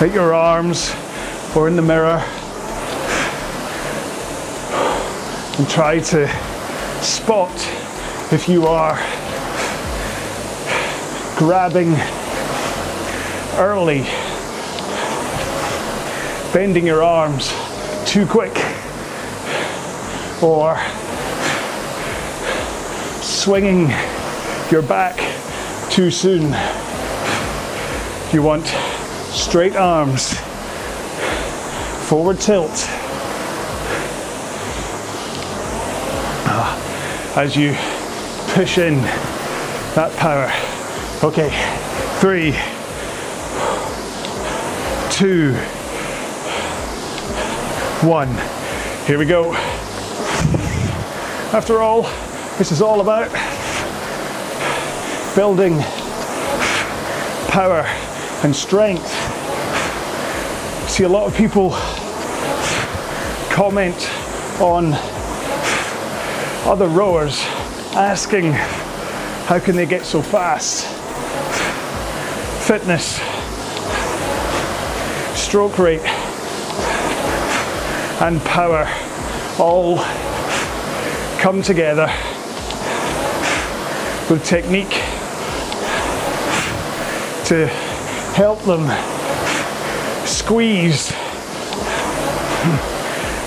at 0.00 0.14
your 0.14 0.32
arms 0.32 0.94
or 1.56 1.66
in 1.66 1.74
the 1.74 1.82
mirror 1.82 2.22
and 5.58 5.68
try 5.68 5.98
to 5.98 6.28
spot 7.02 7.50
if 8.32 8.48
you 8.48 8.64
are 8.68 8.94
grabbing 11.36 11.90
early, 13.58 14.02
bending 16.54 16.86
your 16.86 17.02
arms 17.02 17.48
too 18.06 18.24
quick, 18.24 18.56
or 20.40 20.78
swinging 23.20 23.90
your 24.70 24.82
back 24.82 25.18
too 25.90 26.08
soon. 26.08 26.54
You 28.32 28.44
want 28.44 28.64
straight 28.68 29.74
arms, 29.74 30.34
forward 32.08 32.38
tilt. 32.38 32.70
Ah, 36.46 37.34
as 37.36 37.56
you 37.56 37.74
push 38.54 38.78
in 38.78 39.00
that 39.96 40.12
power. 40.16 40.48
Okay, 41.24 41.50
three, 42.20 42.52
two, 45.10 45.54
one. 48.08 48.28
Here 49.08 49.18
we 49.18 49.26
go. 49.26 49.54
After 51.52 51.80
all, 51.80 52.02
this 52.58 52.70
is 52.70 52.80
all 52.80 53.00
about 53.00 53.28
building 55.34 55.80
power 57.48 57.84
and 58.42 58.56
strength. 58.56 59.06
See 60.88 61.04
a 61.04 61.08
lot 61.08 61.26
of 61.26 61.36
people 61.36 61.70
comment 63.50 64.08
on 64.60 64.92
other 66.66 66.88
rowers 66.88 67.40
asking 67.94 68.52
how 68.52 69.58
can 69.58 69.76
they 69.76 69.86
get 69.86 70.04
so 70.04 70.22
fast? 70.22 70.86
Fitness, 72.66 73.20
stroke 75.38 75.78
rate, 75.78 76.06
and 78.22 78.40
power 78.42 78.88
all 79.58 79.98
come 81.40 81.62
together 81.62 82.06
with 84.30 84.44
technique 84.44 85.02
to 87.46 87.68
help 88.34 88.62
them 88.62 88.86
squeeze 90.26 91.12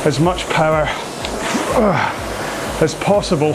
as 0.06 0.20
much 0.20 0.48
power 0.50 0.86
uh, 1.76 2.80
as 2.82 2.94
possible 2.96 3.54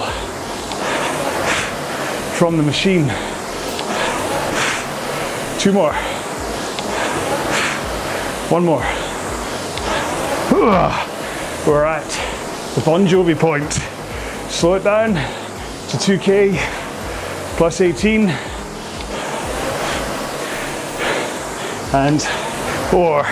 from 2.39 2.57
the 2.57 2.63
machine. 2.63 3.09
Two 5.59 5.73
more. 5.73 5.93
One 8.51 8.65
more. 8.65 8.85
We're 11.67 11.85
at 11.85 12.09
the 12.75 12.81
Bon 12.81 13.07
Jovi 13.07 13.39
point. 13.39 13.73
Slow 14.51 14.75
it 14.75 14.85
down 14.85 15.15
to 15.15 15.97
2k 15.97 16.57
plus 17.57 17.81
18 17.81 18.29
and 21.93 22.21
or 22.93 23.25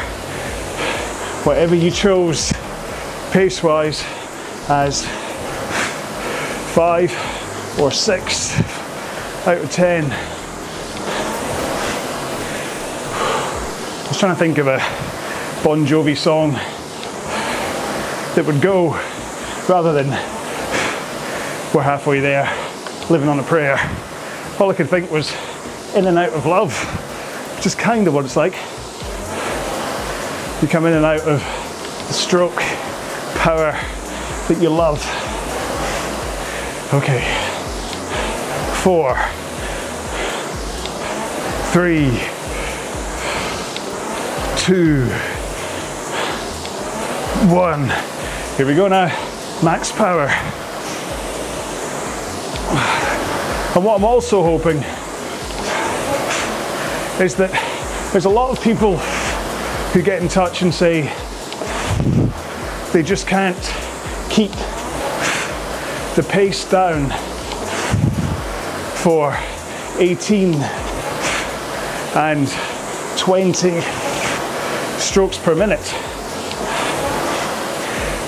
whatever 1.44 1.74
you 1.74 1.90
chose 1.90 2.52
pace 3.30 3.62
wise 3.62 4.02
as 4.68 5.06
five 6.74 7.10
or 7.78 7.90
six 7.90 8.58
out 9.46 9.58
of 9.58 9.70
ten. 9.70 10.04
I 14.02 14.08
was 14.08 14.18
trying 14.18 14.34
to 14.34 14.38
think 14.38 14.58
of 14.58 14.66
a 14.66 14.78
Bon 15.62 15.84
Jovi 15.86 16.16
song 16.16 16.52
that 18.34 18.44
would 18.46 18.60
go 18.60 18.92
rather 19.68 19.92
than 19.92 20.08
we're 21.74 21.82
halfway 21.82 22.20
there, 22.20 22.44
living 23.10 23.28
on 23.28 23.38
a 23.38 23.42
prayer. 23.42 23.76
All 24.58 24.70
I 24.70 24.74
could 24.74 24.88
think 24.88 25.10
was 25.10 25.34
in 25.94 26.06
and 26.06 26.16
out 26.16 26.30
of 26.30 26.46
love, 26.46 26.72
is 27.64 27.74
kind 27.74 28.06
of 28.06 28.14
what 28.14 28.24
it's 28.24 28.36
like. 28.36 28.52
You 30.60 30.68
come 30.68 30.84
in 30.86 30.94
and 30.94 31.04
out 31.04 31.20
of 31.20 31.40
the 32.06 32.12
stroke 32.12 32.60
power 33.36 33.72
that 34.48 34.58
you 34.60 34.68
love. 34.68 35.00
Okay, 36.92 37.22
four, 38.82 39.16
three, 41.72 42.10
two, 44.56 45.06
one. 47.54 47.88
Here 48.56 48.66
we 48.66 48.74
go 48.74 48.88
now, 48.88 49.06
max 49.62 49.90
power. 49.92 50.28
And 53.74 53.84
what 53.84 53.96
I'm 53.96 54.04
also 54.04 54.42
hoping 54.42 54.82
is 57.20 57.34
that 57.34 57.50
there's 58.12 58.26
a 58.26 58.30
lot 58.30 58.50
of 58.50 58.62
people 58.62 58.98
who 58.98 60.02
get 60.02 60.20
in 60.20 60.28
touch 60.28 60.60
and 60.60 60.72
say 60.72 61.02
they 62.92 63.02
just 63.02 63.26
can't 63.26 63.56
keep 64.28 64.50
the 66.14 66.26
pace 66.28 66.68
down 66.70 67.08
for 68.96 69.34
18 69.98 70.54
and 72.16 72.48
20 73.16 73.80
strokes 74.98 75.38
per 75.38 75.54
minute. 75.54 75.80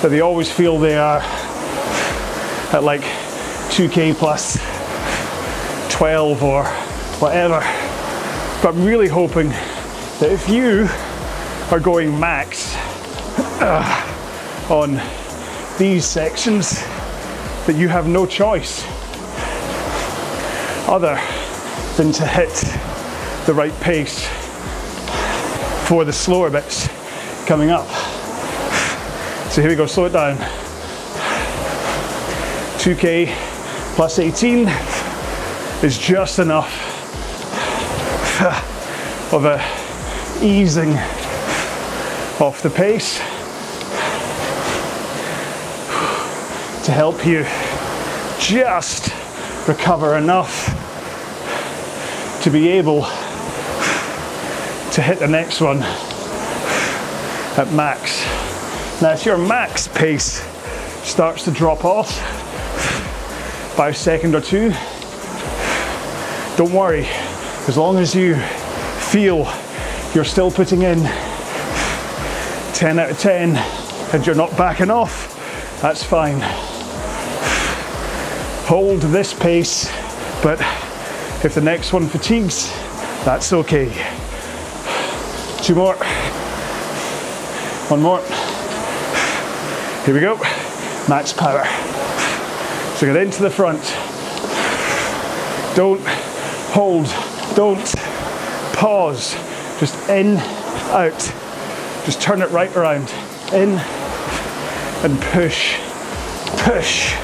That 0.00 0.08
they 0.08 0.20
always 0.20 0.50
feel 0.50 0.78
they 0.78 0.96
are 0.96 1.20
at 2.72 2.82
like 2.82 3.02
2k 3.70 4.14
plus 4.14 4.56
12 5.90 6.42
or 6.42 6.64
whatever. 7.20 7.77
But 8.60 8.74
I'm 8.74 8.84
really 8.84 9.06
hoping 9.06 9.50
that 9.50 10.32
if 10.32 10.48
you 10.48 10.88
are 11.70 11.78
going 11.78 12.18
max 12.18 12.74
uh, 13.60 14.66
on 14.68 15.00
these 15.78 16.04
sections, 16.04 16.82
that 17.66 17.76
you 17.76 17.86
have 17.86 18.08
no 18.08 18.26
choice 18.26 18.84
other 20.88 21.14
than 21.96 22.10
to 22.14 22.26
hit 22.26 22.52
the 23.46 23.54
right 23.54 23.78
pace 23.80 24.26
for 25.86 26.04
the 26.04 26.12
slower 26.12 26.50
bits 26.50 26.88
coming 27.46 27.70
up. 27.70 27.86
So 29.52 29.60
here 29.60 29.70
we 29.70 29.76
go, 29.76 29.86
slow 29.86 30.06
it 30.06 30.12
down. 30.12 30.36
2k 32.78 33.32
plus 33.94 34.18
18 34.18 34.66
is 35.84 35.96
just 35.96 36.40
enough 36.40 36.87
Uh, 38.40 38.54
of 39.32 39.44
a 39.46 39.58
easing 40.40 40.90
off 42.40 42.60
the 42.62 42.70
pace 42.70 43.18
to 46.84 46.92
help 46.92 47.26
you 47.26 47.44
just 48.38 49.12
recover 49.66 50.16
enough 50.16 50.66
to 52.44 52.50
be 52.50 52.68
able 52.68 53.02
to 54.92 55.02
hit 55.02 55.18
the 55.18 55.26
next 55.26 55.60
one 55.60 55.82
at 57.58 57.68
max. 57.72 58.24
Now, 59.02 59.14
if 59.14 59.26
your 59.26 59.36
max 59.36 59.88
pace 59.88 60.44
starts 61.02 61.42
to 61.46 61.50
drop 61.50 61.84
off 61.84 62.16
by 63.76 63.88
a 63.88 63.94
second 63.94 64.36
or 64.36 64.40
two, 64.40 64.70
don't 66.56 66.72
worry. 66.72 67.08
As 67.68 67.76
long 67.76 67.98
as 67.98 68.14
you 68.14 68.34
feel 69.10 69.46
you're 70.14 70.24
still 70.24 70.50
putting 70.50 70.80
in 70.80 71.00
10 72.72 72.98
out 72.98 73.10
of 73.10 73.18
10 73.18 73.56
and 74.14 74.26
you're 74.26 74.34
not 74.34 74.56
backing 74.56 74.90
off, 74.90 75.36
that's 75.82 76.02
fine. 76.02 76.40
Hold 78.68 79.02
this 79.02 79.34
pace, 79.34 79.84
but 80.42 80.58
if 81.44 81.54
the 81.54 81.60
next 81.60 81.92
one 81.92 82.08
fatigues, 82.08 82.70
that's 83.26 83.52
okay. 83.52 83.88
Two 85.62 85.74
more. 85.74 85.96
One 87.88 88.00
more. 88.00 88.22
Here 90.06 90.14
we 90.14 90.20
go. 90.20 90.36
Max 91.06 91.34
power. 91.34 91.66
So 92.96 93.06
get 93.06 93.16
into 93.16 93.42
the 93.42 93.50
front. 93.50 93.82
Don't 95.76 96.00
hold. 96.72 97.27
Don't 97.54 97.94
pause. 98.74 99.34
Just 99.80 100.08
in, 100.08 100.36
out. 100.90 101.18
Just 102.04 102.20
turn 102.20 102.42
it 102.42 102.50
right 102.50 102.74
around. 102.76 103.12
In 103.52 103.78
and 105.04 105.20
push. 105.32 105.78
Push. 106.64 107.14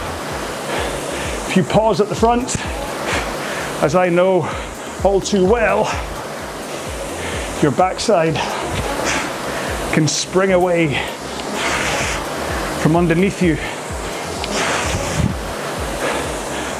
If 1.48 1.56
you 1.56 1.62
pause 1.62 2.00
at 2.00 2.08
the 2.08 2.14
front, 2.14 2.56
as 3.82 3.94
I 3.94 4.08
know 4.08 4.48
all 5.04 5.20
too 5.20 5.44
well, 5.44 5.84
your 7.62 7.72
backside 7.72 8.34
can 9.94 10.08
spring 10.08 10.52
away 10.52 10.94
from 12.82 12.96
underneath 12.96 13.40
you 13.42 13.56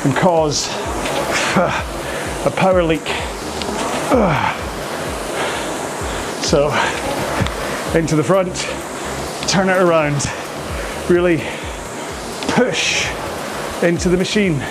and 0.05 0.15
cause 0.17 0.69
a 1.57 2.53
power 2.57 2.83
leak. 2.83 3.14
So, 6.45 6.67
into 7.99 8.15
the 8.15 8.23
front, 8.23 8.55
turn 9.49 9.69
it 9.69 9.77
around, 9.77 10.31
really 11.11 11.39
push 12.49 13.09
into 13.83 14.09
the 14.09 14.17
machine, 14.17 14.63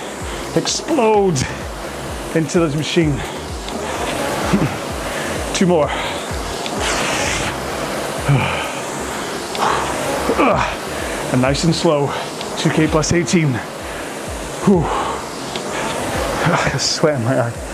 explode 0.56 1.36
into 2.34 2.60
the 2.60 2.74
machine. 2.74 3.12
Two 5.54 5.66
more. 5.66 5.88
And 11.32 11.42
nice 11.42 11.64
and 11.64 11.74
slow. 11.74 12.06
2k 12.56 12.88
plus 12.88 13.12
18. 13.12 13.48
Whew. 14.64 14.84
Sweat 16.78 17.18
in 17.18 17.24
my 17.24 17.40
eye. 17.40 17.73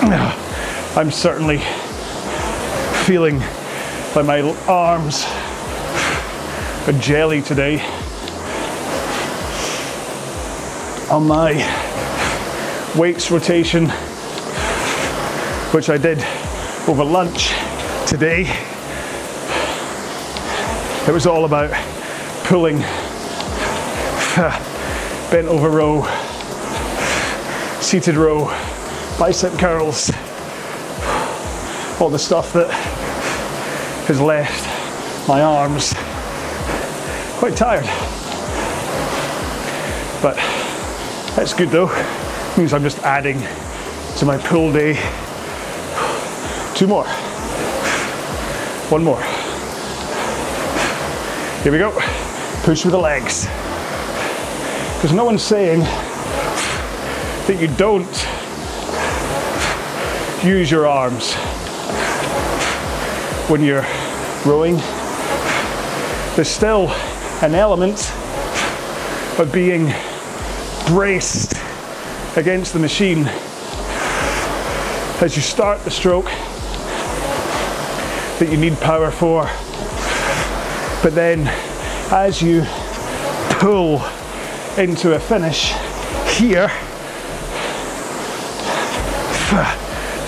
I'm 0.00 1.10
certainly 1.10 1.58
feeling 3.04 3.40
like 4.14 4.24
my 4.26 4.40
arms 4.68 5.24
are 6.86 7.00
jelly 7.00 7.42
today. 7.42 7.80
On 11.10 11.26
my 11.26 11.52
weights 12.96 13.30
rotation, 13.30 13.88
which 15.72 15.90
I 15.90 15.98
did 15.98 16.18
over 16.88 17.02
lunch 17.02 17.52
today, 18.06 18.42
it 21.08 21.12
was 21.12 21.26
all 21.26 21.44
about 21.44 21.70
pulling 22.44 22.78
bent 25.30 25.48
over 25.48 25.70
row, 25.70 26.06
seated 27.80 28.14
row, 28.14 28.46
bicep 29.18 29.52
curls, 29.58 30.12
all 32.00 32.08
the 32.08 32.18
stuff 32.18 32.52
that 32.52 32.70
has 34.06 34.20
left 34.20 35.28
my 35.28 35.42
arms 35.42 35.92
quite 37.38 37.56
tired. 37.56 37.84
But 40.22 40.36
that's 41.34 41.52
good 41.52 41.70
though. 41.70 41.88
Means 42.56 42.72
I'm 42.72 42.82
just 42.82 43.00
adding 43.00 43.40
to 44.18 44.24
my 44.24 44.38
pull 44.38 44.72
day. 44.72 44.94
Two 46.76 46.86
more. 46.86 47.06
One 48.88 49.02
more. 49.02 49.22
Here 51.62 51.72
we 51.72 51.78
go. 51.78 51.90
Push 52.62 52.84
with 52.84 52.92
the 52.92 52.98
legs. 52.98 53.46
Because 54.94 55.12
no 55.12 55.24
one's 55.24 55.42
saying 55.42 55.80
that 55.80 57.58
you 57.60 57.66
don't 57.76 58.06
use 60.44 60.70
your 60.70 60.86
arms 60.86 61.34
when 63.50 63.62
you're 63.62 63.84
rowing. 64.46 64.76
There's 66.36 66.48
still 66.48 66.90
an 67.42 67.54
element 67.54 67.98
of 69.40 69.50
being 69.52 69.92
braced 70.86 71.54
against 72.36 72.72
the 72.72 72.78
machine 72.78 73.24
as 75.20 75.34
you 75.34 75.42
start 75.42 75.80
the 75.80 75.90
stroke 75.90 76.26
that 78.38 78.48
you 78.48 78.56
need 78.56 78.78
power 78.78 79.10
for. 79.10 79.44
But 81.02 81.14
then 81.14 81.48
as 82.12 82.40
you 82.40 82.62
pull 83.58 84.04
into 84.76 85.14
a 85.14 85.18
finish 85.18 85.72
here, 86.38 86.70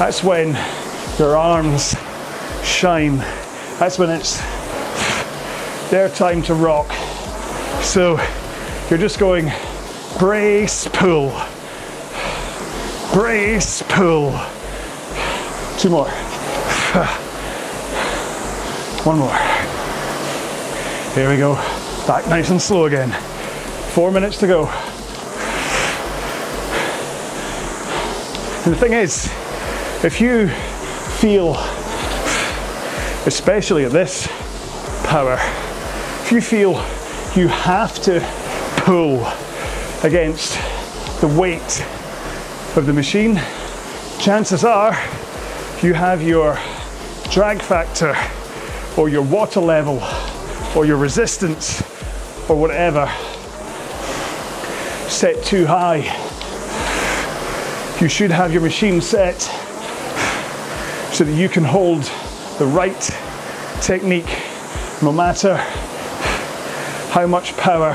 that's 0.00 0.24
when 0.24 0.58
your 1.18 1.36
arms 1.36 1.94
shine. 2.64 3.18
That's 3.78 3.98
when 3.98 4.08
it's 4.08 4.40
their 5.90 6.08
time 6.08 6.40
to 6.44 6.54
rock. 6.54 6.90
So 7.82 8.18
you're 8.88 8.98
just 8.98 9.18
going 9.18 9.52
brace, 10.18 10.88
pull, 10.88 11.38
brace, 13.12 13.82
pull. 13.90 14.40
Two 15.76 15.90
more. 15.90 16.08
One 19.04 19.18
more. 19.18 19.36
Here 21.14 21.28
we 21.28 21.36
go. 21.36 21.56
Back 22.06 22.26
nice 22.26 22.48
and 22.48 22.62
slow 22.62 22.86
again. 22.86 23.10
Four 23.92 24.10
minutes 24.12 24.38
to 24.38 24.46
go. 24.46 24.66
And 28.64 28.72
the 28.72 28.78
thing 28.78 28.94
is, 28.94 29.30
if 30.02 30.18
you 30.18 30.48
feel, 31.18 31.56
especially 33.26 33.84
at 33.84 33.92
this 33.92 34.26
power, 35.04 35.36
if 36.22 36.32
you 36.32 36.40
feel 36.40 36.72
you 37.36 37.48
have 37.48 38.00
to 38.02 38.20
pull 38.78 39.26
against 40.02 40.54
the 41.20 41.28
weight 41.28 41.84
of 42.76 42.86
the 42.86 42.92
machine, 42.94 43.36
chances 44.18 44.64
are 44.64 44.92
you 45.82 45.92
have 45.92 46.22
your 46.22 46.58
drag 47.30 47.60
factor 47.60 48.16
or 48.96 49.10
your 49.10 49.22
water 49.22 49.60
level 49.60 50.00
or 50.74 50.86
your 50.86 50.96
resistance 50.96 51.82
or 52.48 52.56
whatever 52.56 53.06
set 55.10 55.44
too 55.44 55.66
high. 55.66 55.98
You 58.00 58.08
should 58.08 58.30
have 58.30 58.50
your 58.50 58.62
machine 58.62 59.02
set 59.02 59.59
so 61.20 61.26
that 61.26 61.36
you 61.36 61.50
can 61.50 61.62
hold 61.62 62.02
the 62.58 62.64
right 62.64 62.98
technique 63.82 64.38
no 65.02 65.12
matter 65.12 65.54
how 67.12 67.26
much 67.26 67.54
power 67.58 67.90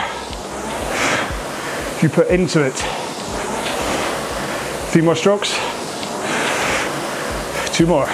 you 2.04 2.08
put 2.08 2.28
into 2.28 2.64
it. 2.64 2.76
Three 4.92 5.02
more 5.02 5.16
strokes. 5.16 5.56
Two 7.76 7.88
more. 7.88 8.06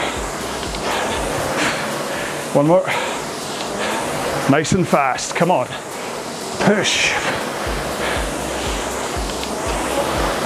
One 2.53 2.67
more. 2.67 2.85
Nice 4.49 4.71
and 4.71 4.87
fast. 4.87 5.35
Come 5.35 5.51
on. 5.51 5.67
Push. 6.61 7.11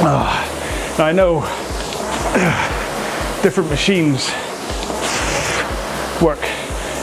Oh. 0.01 0.95
Now 0.97 1.06
I 1.06 1.12
know 1.12 1.41
different 3.43 3.69
machines 3.69 4.32
work 6.21 6.43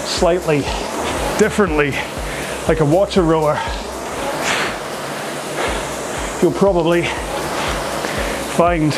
slightly 0.04 0.60
differently, 1.38 1.90
like 2.68 2.80
a 2.80 2.84
water 2.84 3.22
rower. 3.22 3.60
You'll 6.40 6.52
probably 6.52 7.02
find 8.56 8.92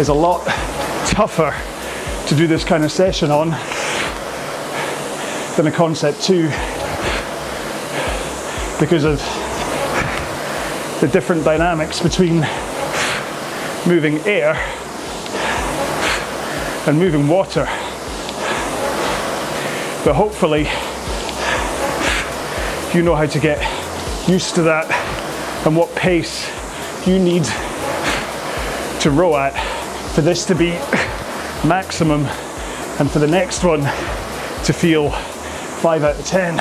is 0.00 0.08
a 0.08 0.14
lot 0.14 0.44
tougher 1.06 1.54
to 2.28 2.34
do 2.34 2.46
this 2.46 2.64
kind 2.64 2.84
of 2.84 2.90
session 2.90 3.30
on 3.30 3.50
than 5.56 5.66
a 5.66 5.72
concept 5.72 6.22
2 6.22 6.44
because 8.80 9.04
of 9.04 9.18
the 11.00 11.08
different 11.12 11.44
dynamics 11.44 12.00
between 12.00 12.46
moving 13.86 14.18
air 14.20 14.54
and 16.86 16.98
moving 16.98 17.28
water. 17.28 17.68
But 20.04 20.16
hopefully, 20.16 20.62
you 22.92 23.04
know 23.04 23.14
how 23.14 23.26
to 23.26 23.38
get 23.38 23.60
used 24.28 24.56
to 24.56 24.62
that 24.62 24.90
and 25.64 25.76
what 25.76 25.94
pace 25.94 26.50
you 27.06 27.20
need 27.20 27.44
to 29.00 29.12
row 29.12 29.36
at 29.36 29.52
for 30.12 30.20
this 30.20 30.44
to 30.46 30.56
be 30.56 30.70
maximum 31.64 32.26
and 32.98 33.08
for 33.08 33.20
the 33.20 33.28
next 33.28 33.62
one 33.62 33.82
to 34.64 34.72
feel 34.72 35.10
5 35.10 36.02
out 36.02 36.18
of 36.18 36.26
10. 36.26 36.58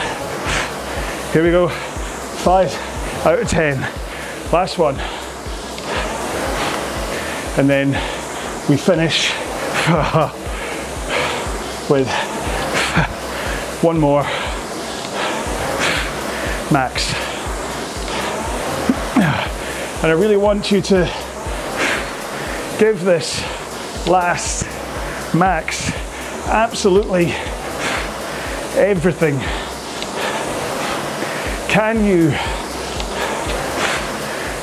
Here 1.33 1.43
we 1.43 1.49
go, 1.49 1.67
5 1.67 3.25
out 3.25 3.39
of 3.39 3.49
10. 3.49 3.79
Last 4.53 4.77
one. 4.77 4.99
And 7.57 7.67
then 7.67 7.89
we 8.69 8.77
finish 8.77 9.31
with 11.89 12.30
one 13.83 13.99
more 13.99 14.21
max. 16.71 17.13
And 20.03 20.11
I 20.11 20.13
really 20.13 20.37
want 20.37 20.71
you 20.71 20.81
to 20.81 21.05
give 22.79 23.03
this 23.03 23.41
last 24.07 24.65
max 25.33 25.91
absolutely 26.47 27.33
everything. 28.75 29.39
Can 31.67 32.05
you 32.05 32.29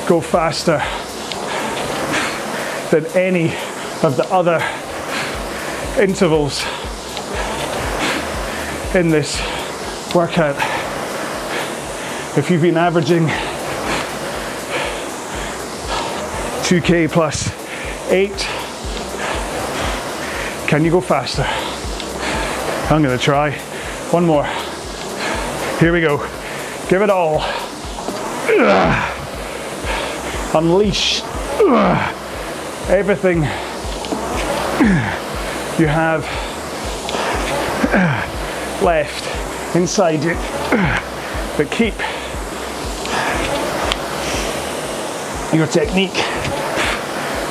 go 0.07 0.21
faster 0.21 0.81
than 2.91 3.05
any 3.17 3.53
of 4.01 4.15
the 4.15 4.25
other 4.31 4.59
intervals 6.01 6.63
in 8.95 9.09
this 9.09 9.39
workout? 10.15 10.55
If 12.37 12.49
you've 12.49 12.61
been 12.61 12.77
averaging 12.77 13.27
2k 16.69 17.11
plus 17.11 17.49
eight. 18.11 18.47
Can 20.67 20.85
you 20.85 20.91
go 20.91 21.01
faster? 21.01 21.43
I'm 22.93 23.01
gonna 23.01 23.17
try. 23.17 23.51
One 24.11 24.25
more. 24.25 24.45
Here 25.79 25.91
we 25.91 26.01
go. 26.01 26.17
Give 26.89 27.01
it 27.01 27.09
all. 27.09 27.41
Unleash 30.53 31.23
everything 32.89 33.41
you 35.79 35.87
have 35.87 36.25
left 38.81 39.75
inside 39.75 40.23
you. 40.23 40.35
But 41.57 41.69
keep 41.71 41.93
your 45.53 45.67
technique 45.67 46.15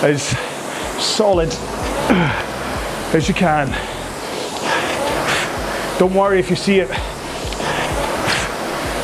as 0.03 0.23
solid 0.99 1.49
as 3.13 3.29
you 3.29 3.35
can. 3.35 3.69
Don't 5.99 6.15
worry 6.15 6.39
if 6.39 6.49
you 6.49 6.57
see 6.57 6.79
it 6.81 6.89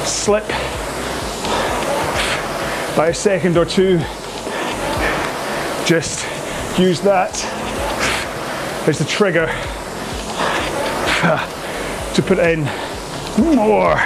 slip 0.07 0.47
by 2.97 3.09
a 3.09 3.15
second 3.15 3.59
or 3.59 3.67
two. 3.67 3.99
Just 5.85 6.25
use 6.79 7.01
that 7.03 7.35
as 8.89 8.99
the 8.99 9.05
trigger 9.05 9.49
to 12.15 12.23
put 12.23 12.39
in 12.39 12.61
more 13.37 13.97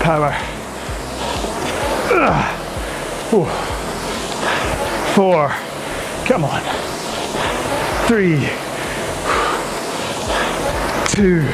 power. 0.00 0.32
Four. 5.14 5.50
Come 6.26 6.44
on. 6.44 6.62
Three. 8.06 8.48
Two. 11.08 11.46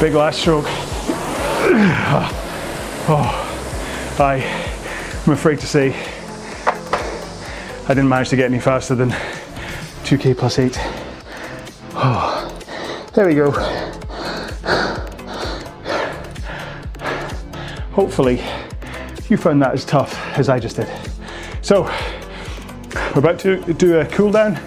Big 0.00 0.14
last 0.14 0.40
stroke. 0.40 0.64
Oh, 3.08 3.58
I, 4.18 4.42
I'm 5.26 5.32
afraid 5.32 5.58
to 5.58 5.66
say 5.66 5.94
I 7.84 7.88
didn't 7.88 8.08
manage 8.08 8.28
to 8.30 8.36
get 8.36 8.46
any 8.46 8.60
faster 8.60 8.94
than 8.94 9.10
2k 10.04 10.38
plus 10.38 10.58
8. 10.58 10.78
Oh, 11.94 12.62
there 13.14 13.26
we 13.26 13.34
go. 13.34 13.50
Hopefully, 17.92 18.42
you 19.28 19.36
found 19.36 19.62
that 19.62 19.72
as 19.72 19.84
tough 19.84 20.14
as 20.38 20.48
I 20.48 20.58
just 20.58 20.76
did. 20.76 20.88
So, 21.62 21.84
we're 23.14 23.20
about 23.20 23.38
to 23.40 23.72
do 23.74 24.00
a 24.00 24.06
cool 24.06 24.32
down. 24.32 24.60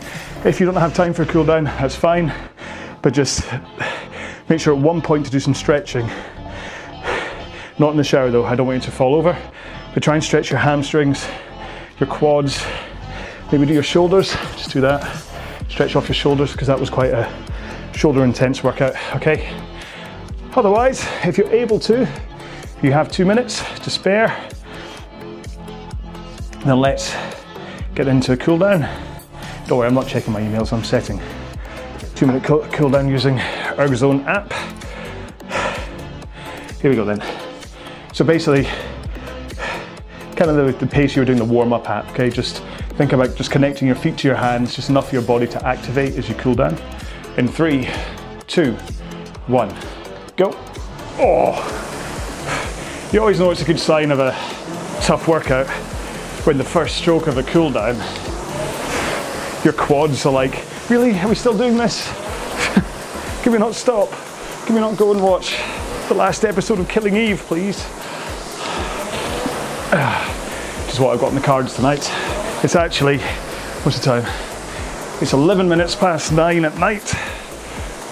If 0.44 0.60
you 0.60 0.66
don't 0.66 0.76
have 0.76 0.94
time 0.94 1.14
for 1.14 1.24
a 1.24 1.26
cool 1.26 1.46
down, 1.46 1.66
that's 1.66 1.96
fine, 1.96 2.34
but 3.02 3.14
just 3.14 3.46
make 4.50 4.60
sure 4.60 4.76
at 4.76 4.82
one 4.82 5.02
point 5.02 5.26
to 5.26 5.32
do 5.32 5.40
some 5.40 5.54
stretching 5.54 6.10
not 7.78 7.92
in 7.92 7.98
the 7.98 8.04
shower 8.04 8.32
though, 8.32 8.46
I 8.46 8.56
don't 8.56 8.68
want 8.68 8.82
you 8.82 8.86
to 8.86 8.92
fall 8.92 9.16
over. 9.16 9.38
But 9.94 10.04
try 10.04 10.16
and 10.16 10.24
stretch 10.24 10.50
your 10.50 10.60
hamstrings, 10.60 11.28
your 12.00 12.08
quads, 12.08 12.66
maybe 13.52 13.66
do 13.66 13.74
your 13.74 13.84
shoulders, 13.84 14.32
just 14.54 14.72
do 14.72 14.82
that. 14.82 15.04
Stretch 15.70 15.96
off 15.96 16.08
your 16.08 16.16
shoulders 16.16 16.52
because 16.52 16.68
that 16.68 16.80
was 16.80 16.90
quite 16.90 17.12
a 17.12 17.32
shoulder 17.94 18.24
intense 18.24 18.64
workout, 18.64 18.96
okay? 19.16 19.54
Otherwise, 20.56 21.06
if 21.24 21.38
you're 21.38 21.52
able 21.52 21.80
to, 21.80 22.08
you 22.82 22.92
have 22.92 23.12
two 23.12 23.26
minutes 23.26 23.64
to 23.80 23.90
spare, 23.90 24.36
then 26.66 26.80
let's 26.80 27.16
get 27.94 28.08
into 28.08 28.34
a 28.34 28.38
cool 28.38 28.58
down. 28.58 28.82
Don't 29.68 29.80
worry, 29.80 29.88
I'm 29.88 29.94
not 29.94 30.08
checking 30.08 30.34
my 30.34 30.42
emails, 30.42 30.74
I'm 30.74 30.84
setting 30.84 31.20
two 32.16 32.28
minute 32.28 32.44
cool 32.44 32.90
down 32.90 33.10
using 33.10 33.38
ErgZone 33.38 34.26
app. 34.26 34.54
Here 36.82 36.90
we 36.90 36.96
go 36.96 37.04
then. 37.04 37.22
So 38.14 38.24
basically, 38.24 38.64
kind 40.36 40.52
of 40.52 40.56
the, 40.56 40.72
the 40.80 40.88
pace 40.88 41.16
you 41.16 41.22
were 41.22 41.26
doing 41.26 41.40
the 41.40 41.46
warm 41.46 41.74
up 41.74 41.90
at, 41.90 42.10
okay? 42.12 42.30
Just 42.30 42.64
think 42.98 43.12
about 43.12 43.36
just 43.36 43.52
connecting 43.52 43.88
your 43.88 43.96
feet 43.96 44.18
to 44.20 44.28
your 44.28 44.38
hands, 44.38 44.76
just 44.76 44.90
enough 44.90 45.10
for 45.10 45.16
your 45.16 45.24
body 45.24 45.48
to 45.48 45.66
activate 45.66 46.14
as 46.16 46.30
you 46.30 46.36
cool 46.36 46.56
down. 46.56 46.78
In 47.38 47.48
three, 47.48 47.90
two, 48.48 48.74
one, 49.48 49.76
go. 50.38 50.54
Oh, 51.18 51.75
you 53.12 53.20
always 53.20 53.40
know 53.40 53.52
it's 53.52 53.62
a 53.62 53.66
good 53.66 53.80
sign 53.80 54.12
of 54.12 54.20
a 54.20 54.32
tough 55.02 55.28
workout 55.28 55.68
when 56.46 56.58
the 56.58 56.64
first 56.64 56.98
stroke 56.98 57.28
of 57.28 57.38
a 57.38 57.44
cool 57.44 57.72
down, 57.72 57.96
your 59.64 59.74
quads 59.74 60.26
are 60.26 60.34
like, 60.34 60.64
really? 60.90 61.18
Are 61.20 61.28
we 61.28 61.36
still 61.36 61.58
doing 61.58 61.78
this? 61.78 62.08
Can 63.44 63.52
we 63.52 63.58
not 63.58 63.74
stop? 63.74 64.12
Can 64.66 64.76
we 64.76 64.82
not 64.82 64.98
go 64.98 65.12
and 65.12 65.24
watch 65.24 65.56
the 66.08 66.14
last 66.14 66.46
episode 66.46 66.80
of 66.80 66.88
Killing 66.88 67.16
Eve, 67.16 67.40
please? 67.42 67.84
which 70.84 70.94
is 70.94 71.00
what 71.00 71.14
I've 71.14 71.20
got 71.20 71.30
in 71.30 71.36
the 71.36 71.42
cards 71.42 71.76
tonight. 71.76 72.12
It's 72.64 72.76
actually, 72.76 73.20
what's 73.84 73.98
the 73.98 74.06
time? 74.06 74.24
It's 75.22 75.34
11 75.34 75.70
minutes 75.70 75.96
past 75.96 76.32
nine 76.32 76.66
at 76.66 76.78
night. 76.78 77.16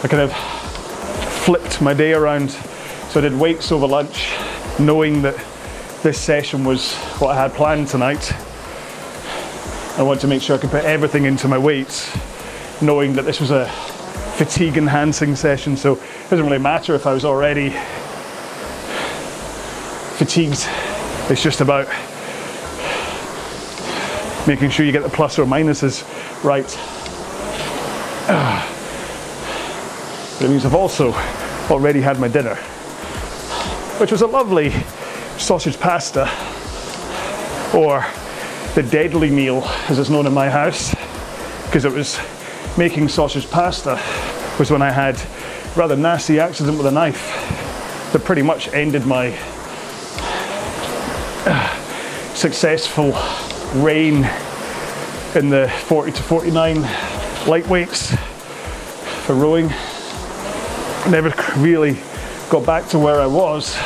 I 0.03 0.07
kind 0.07 0.23
of 0.23 0.33
flipped 1.43 1.81
my 1.81 1.93
day 1.93 2.13
around. 2.13 2.51
So 3.09 3.19
I 3.19 3.21
did 3.21 3.33
weights 3.37 3.71
over 3.71 3.85
lunch, 3.85 4.31
knowing 4.79 5.21
that 5.21 5.35
this 6.01 6.19
session 6.19 6.65
was 6.65 6.93
what 7.19 7.37
I 7.37 7.41
had 7.43 7.53
planned 7.53 7.87
tonight. 7.87 8.33
I 9.97 10.01
wanted 10.01 10.21
to 10.21 10.27
make 10.27 10.41
sure 10.41 10.55
I 10.55 10.59
could 10.59 10.71
put 10.71 10.83
everything 10.85 11.25
into 11.25 11.47
my 11.47 11.57
weights, 11.57 12.11
knowing 12.81 13.13
that 13.13 13.25
this 13.25 13.39
was 13.39 13.51
a 13.51 13.67
fatigue 14.35 14.77
enhancing 14.77 15.35
session, 15.35 15.77
so 15.77 15.93
it 15.93 16.29
doesn't 16.29 16.45
really 16.45 16.57
matter 16.57 16.95
if 16.95 17.05
I 17.05 17.13
was 17.13 17.23
already 17.23 17.69
fatigued. 20.17 20.67
It's 21.29 21.43
just 21.43 21.61
about 21.61 21.87
making 24.47 24.71
sure 24.71 24.85
you 24.85 24.91
get 24.91 25.03
the 25.03 25.09
plus 25.09 25.37
or 25.39 25.45
minuses 25.45 26.03
right. 26.43 26.65
It 30.41 30.49
means 30.49 30.65
I've 30.65 30.75
also 30.75 31.13
already 31.69 32.01
had 32.01 32.19
my 32.19 32.27
dinner, 32.27 32.57
which 34.03 34.11
was 34.11 34.21
a 34.21 34.27
lovely 34.27 34.69
sausage 35.37 35.79
pasta, 35.79 36.23
or 37.73 38.05
the 38.75 38.83
deadly 38.83 39.31
meal 39.31 39.63
as 39.87 39.97
it's 39.97 40.09
known 40.09 40.27
in 40.27 40.33
my 40.33 40.49
house, 40.49 40.93
because 41.67 41.85
it 41.85 41.91
was 41.93 42.19
making 42.77 43.07
sausage 43.07 43.49
pasta 43.49 43.97
was 44.59 44.69
when 44.69 44.81
I 44.81 44.91
had 44.91 45.17
rather 45.77 45.95
nasty 45.95 46.37
accident 46.37 46.77
with 46.77 46.85
a 46.87 46.91
knife 46.91 47.31
that 48.11 48.25
pretty 48.25 48.41
much 48.41 48.67
ended 48.73 49.05
my 49.05 49.33
uh, 51.45 52.33
successful 52.33 53.13
reign 53.81 54.29
in 55.35 55.49
the 55.49 55.73
40 55.85 56.11
to 56.11 56.23
49 56.23 56.75
lightweights 57.45 58.17
for 59.25 59.33
rowing. 59.33 59.69
Never 61.09 61.33
really 61.55 61.97
got 62.49 62.65
back 62.65 62.89
to 62.89 62.99
where 62.99 63.21
I 63.21 63.27
was 63.27 63.77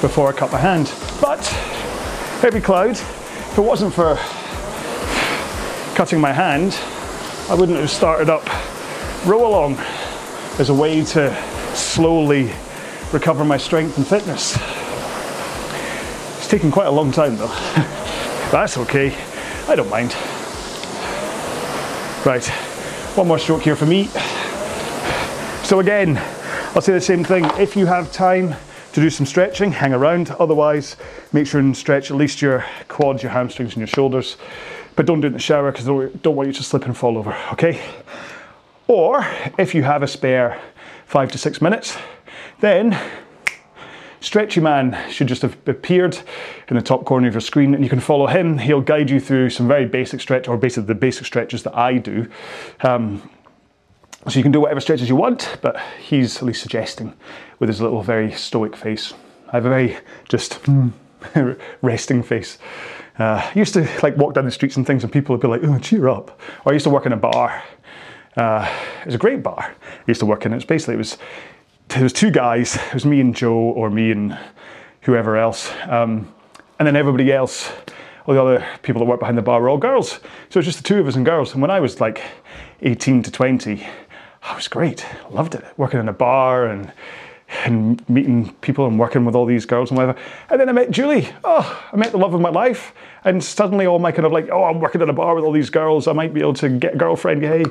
before 0.00 0.28
I 0.28 0.32
cut 0.32 0.50
my 0.50 0.58
hand. 0.58 0.92
But 1.20 1.44
heavy 2.40 2.60
cloud, 2.60 2.92
if 2.92 3.58
it 3.58 3.60
wasn't 3.60 3.92
for 3.92 4.16
cutting 5.94 6.20
my 6.20 6.32
hand, 6.32 6.78
I 7.50 7.54
wouldn't 7.54 7.78
have 7.78 7.90
started 7.90 8.30
up 8.30 8.46
row 9.26 9.46
along 9.46 9.76
as 10.58 10.70
a 10.70 10.74
way 10.74 11.04
to 11.04 11.34
slowly 11.74 12.50
recover 13.12 13.44
my 13.44 13.58
strength 13.58 13.98
and 13.98 14.06
fitness. 14.06 14.56
It's 16.38 16.48
taken 16.48 16.70
quite 16.70 16.86
a 16.86 16.90
long 16.90 17.12
time 17.12 17.36
though. 17.36 17.46
That's 18.50 18.78
okay, 18.78 19.14
I 19.68 19.74
don't 19.76 19.90
mind. 19.90 20.14
Right, 22.24 22.46
one 23.16 23.28
more 23.28 23.38
stroke 23.38 23.62
here 23.62 23.76
for 23.76 23.86
me. 23.86 24.06
So 25.64 25.80
again, 25.80 26.16
I'll 26.74 26.82
say 26.82 26.92
the 26.92 27.00
same 27.00 27.24
thing. 27.24 27.44
If 27.58 27.76
you 27.76 27.86
have 27.86 28.10
time 28.12 28.54
to 28.92 29.00
do 29.00 29.10
some 29.10 29.26
stretching, 29.26 29.72
hang 29.72 29.92
around. 29.92 30.30
Otherwise, 30.38 30.96
make 31.32 31.46
sure 31.46 31.60
and 31.60 31.76
stretch 31.76 32.10
at 32.10 32.16
least 32.16 32.42
your 32.42 32.64
quads, 32.88 33.22
your 33.22 33.32
hamstrings 33.32 33.72
and 33.72 33.80
your 33.80 33.86
shoulders. 33.86 34.36
But 34.96 35.06
don't 35.06 35.20
do 35.20 35.26
it 35.26 35.28
in 35.28 35.32
the 35.34 35.38
shower 35.38 35.70
because 35.70 35.88
I 35.88 36.18
don't 36.22 36.36
want 36.36 36.48
you 36.48 36.52
to 36.54 36.62
slip 36.62 36.84
and 36.86 36.96
fall 36.96 37.16
over, 37.16 37.36
okay? 37.52 37.80
Or 38.88 39.26
if 39.58 39.74
you 39.74 39.84
have 39.84 40.02
a 40.02 40.08
spare 40.08 40.60
five 41.06 41.30
to 41.32 41.38
six 41.38 41.62
minutes, 41.62 41.96
then 42.60 42.98
Stretchy 44.20 44.60
Man 44.60 44.98
should 45.10 45.28
just 45.28 45.42
have 45.42 45.56
appeared 45.66 46.18
in 46.68 46.76
the 46.76 46.82
top 46.82 47.04
corner 47.04 47.26
of 47.26 47.34
your 47.34 47.40
screen 47.40 47.74
and 47.74 47.82
you 47.82 47.88
can 47.88 48.00
follow 48.00 48.26
him. 48.26 48.58
He'll 48.58 48.82
guide 48.82 49.08
you 49.08 49.18
through 49.18 49.50
some 49.50 49.66
very 49.66 49.86
basic 49.86 50.20
stretch 50.20 50.46
or 50.46 50.58
basically 50.58 50.88
the 50.88 50.94
basic 50.94 51.24
stretches 51.24 51.62
that 51.62 51.76
I 51.76 51.96
do. 51.98 52.28
Um, 52.82 53.30
so 54.28 54.38
you 54.38 54.42
can 54.42 54.52
do 54.52 54.60
whatever 54.60 54.80
stretches 54.80 55.08
you 55.08 55.16
want, 55.16 55.58
but 55.62 55.80
he's 56.00 56.36
at 56.36 56.42
least 56.42 56.62
suggesting 56.62 57.14
with 57.58 57.68
his 57.68 57.80
little 57.80 58.02
very 58.02 58.32
stoic 58.32 58.76
face. 58.76 59.14
I 59.48 59.56
have 59.56 59.66
a 59.66 59.68
very 59.68 59.96
just 60.28 60.60
resting 61.82 62.22
face. 62.22 62.58
Uh, 63.18 63.50
I 63.54 63.58
used 63.58 63.74
to 63.74 63.88
like 64.02 64.16
walk 64.16 64.34
down 64.34 64.44
the 64.44 64.50
streets 64.50 64.76
and 64.76 64.86
things 64.86 65.04
and 65.04 65.12
people 65.12 65.34
would 65.34 65.42
be 65.42 65.48
like, 65.48 65.62
oh, 65.64 65.78
cheer 65.78 66.08
up. 66.08 66.40
Or 66.64 66.72
I 66.72 66.74
used 66.74 66.84
to 66.84 66.90
work 66.90 67.06
in 67.06 67.12
a 67.12 67.16
bar 67.16 67.62
uh, 68.36 68.68
it 69.00 69.06
was 69.06 69.14
a 69.14 69.18
great 69.18 69.42
bar 69.42 69.74
I 69.82 70.04
used 70.06 70.20
to 70.20 70.26
work 70.26 70.46
in. 70.46 70.52
It 70.52 70.66
basically 70.66 70.94
it 70.94 70.98
was 70.98 71.18
there 71.88 72.02
was 72.02 72.12
two 72.12 72.30
guys. 72.30 72.76
It 72.76 72.94
was 72.94 73.04
me 73.04 73.20
and 73.20 73.34
Joe, 73.34 73.54
or 73.54 73.90
me 73.90 74.12
and 74.12 74.38
whoever 75.02 75.36
else, 75.36 75.72
um, 75.88 76.32
and 76.78 76.86
then 76.86 76.94
everybody 76.94 77.32
else, 77.32 77.72
all 78.26 78.34
the 78.34 78.40
other 78.40 78.66
people 78.82 79.00
that 79.00 79.06
worked 79.06 79.20
behind 79.20 79.36
the 79.36 79.42
bar 79.42 79.60
were 79.60 79.68
all 79.68 79.78
girls. 79.78 80.10
So 80.10 80.20
it 80.20 80.56
was 80.56 80.66
just 80.66 80.78
the 80.78 80.84
two 80.84 81.00
of 81.00 81.08
us 81.08 81.16
and 81.16 81.26
girls. 81.26 81.52
And 81.52 81.60
when 81.60 81.70
I 81.70 81.80
was 81.80 82.00
like 82.00 82.22
18 82.82 83.24
to 83.24 83.30
20, 83.30 83.86
I 84.42 84.54
was 84.54 84.68
great. 84.68 85.04
Loved 85.30 85.54
it. 85.54 85.64
Working 85.76 86.00
in 86.00 86.08
a 86.08 86.12
bar 86.12 86.66
and 86.66 86.92
and 87.64 88.08
meeting 88.08 88.52
people 88.60 88.86
and 88.86 88.98
working 88.98 89.24
with 89.24 89.34
all 89.34 89.44
these 89.44 89.66
girls 89.66 89.90
and 89.90 89.98
whatever. 89.98 90.18
And 90.50 90.60
then 90.60 90.68
I 90.68 90.72
met 90.72 90.90
Julie. 90.90 91.28
Oh, 91.42 91.82
I 91.92 91.96
met 91.96 92.12
the 92.12 92.18
love 92.18 92.34
of 92.34 92.40
my 92.40 92.48
life. 92.48 92.94
And 93.24 93.42
suddenly 93.42 93.86
all 93.86 93.98
my 93.98 94.12
kind 94.12 94.24
of 94.24 94.32
like, 94.32 94.48
oh, 94.50 94.64
I'm 94.64 94.80
working 94.80 95.00
in 95.00 95.08
a 95.08 95.12
bar 95.12 95.34
with 95.34 95.44
all 95.44 95.52
these 95.52 95.70
girls. 95.70 96.06
I 96.06 96.12
might 96.12 96.32
be 96.32 96.40
able 96.40 96.54
to 96.54 96.68
get 96.68 96.94
a 96.94 96.96
girlfriend. 96.96 97.42
Yay. 97.42 97.64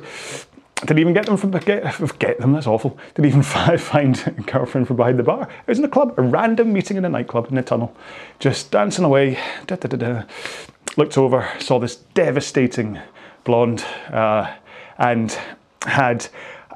Didn't 0.82 1.00
even 1.00 1.14
get 1.14 1.26
them 1.26 1.36
from 1.36 1.52
get, 1.52 2.20
get 2.20 2.40
them. 2.40 2.54
That's 2.54 2.68
awful. 2.68 2.98
Didn't 3.16 3.28
even 3.28 3.44
find 3.78 4.24
a 4.26 4.32
girlfriend 4.44 4.88
from 4.88 4.96
behind 4.98 5.20
the 5.20 5.24
bar. 5.24 5.48
I 5.50 5.64
was 5.68 5.80
in 5.80 5.86
a 5.86 5.90
club, 5.90 6.14
a 6.18 6.22
random 6.22 6.72
meeting 6.72 6.98
in 6.98 7.04
a 7.04 7.10
nightclub 7.10 7.52
in 7.52 7.58
a 7.58 7.64
tunnel, 7.64 7.96
just 8.40 8.72
dancing 8.72 9.04
away. 9.04 9.40
Da, 9.68 9.76
da, 9.76 9.88
da, 9.88 10.24
Looked 10.96 11.18
over, 11.18 11.50
saw 11.60 11.80
this 11.80 11.98
devastating 12.14 13.00
blonde, 13.44 13.86
uh, 14.12 14.54
and 14.98 15.38
had. 15.84 16.28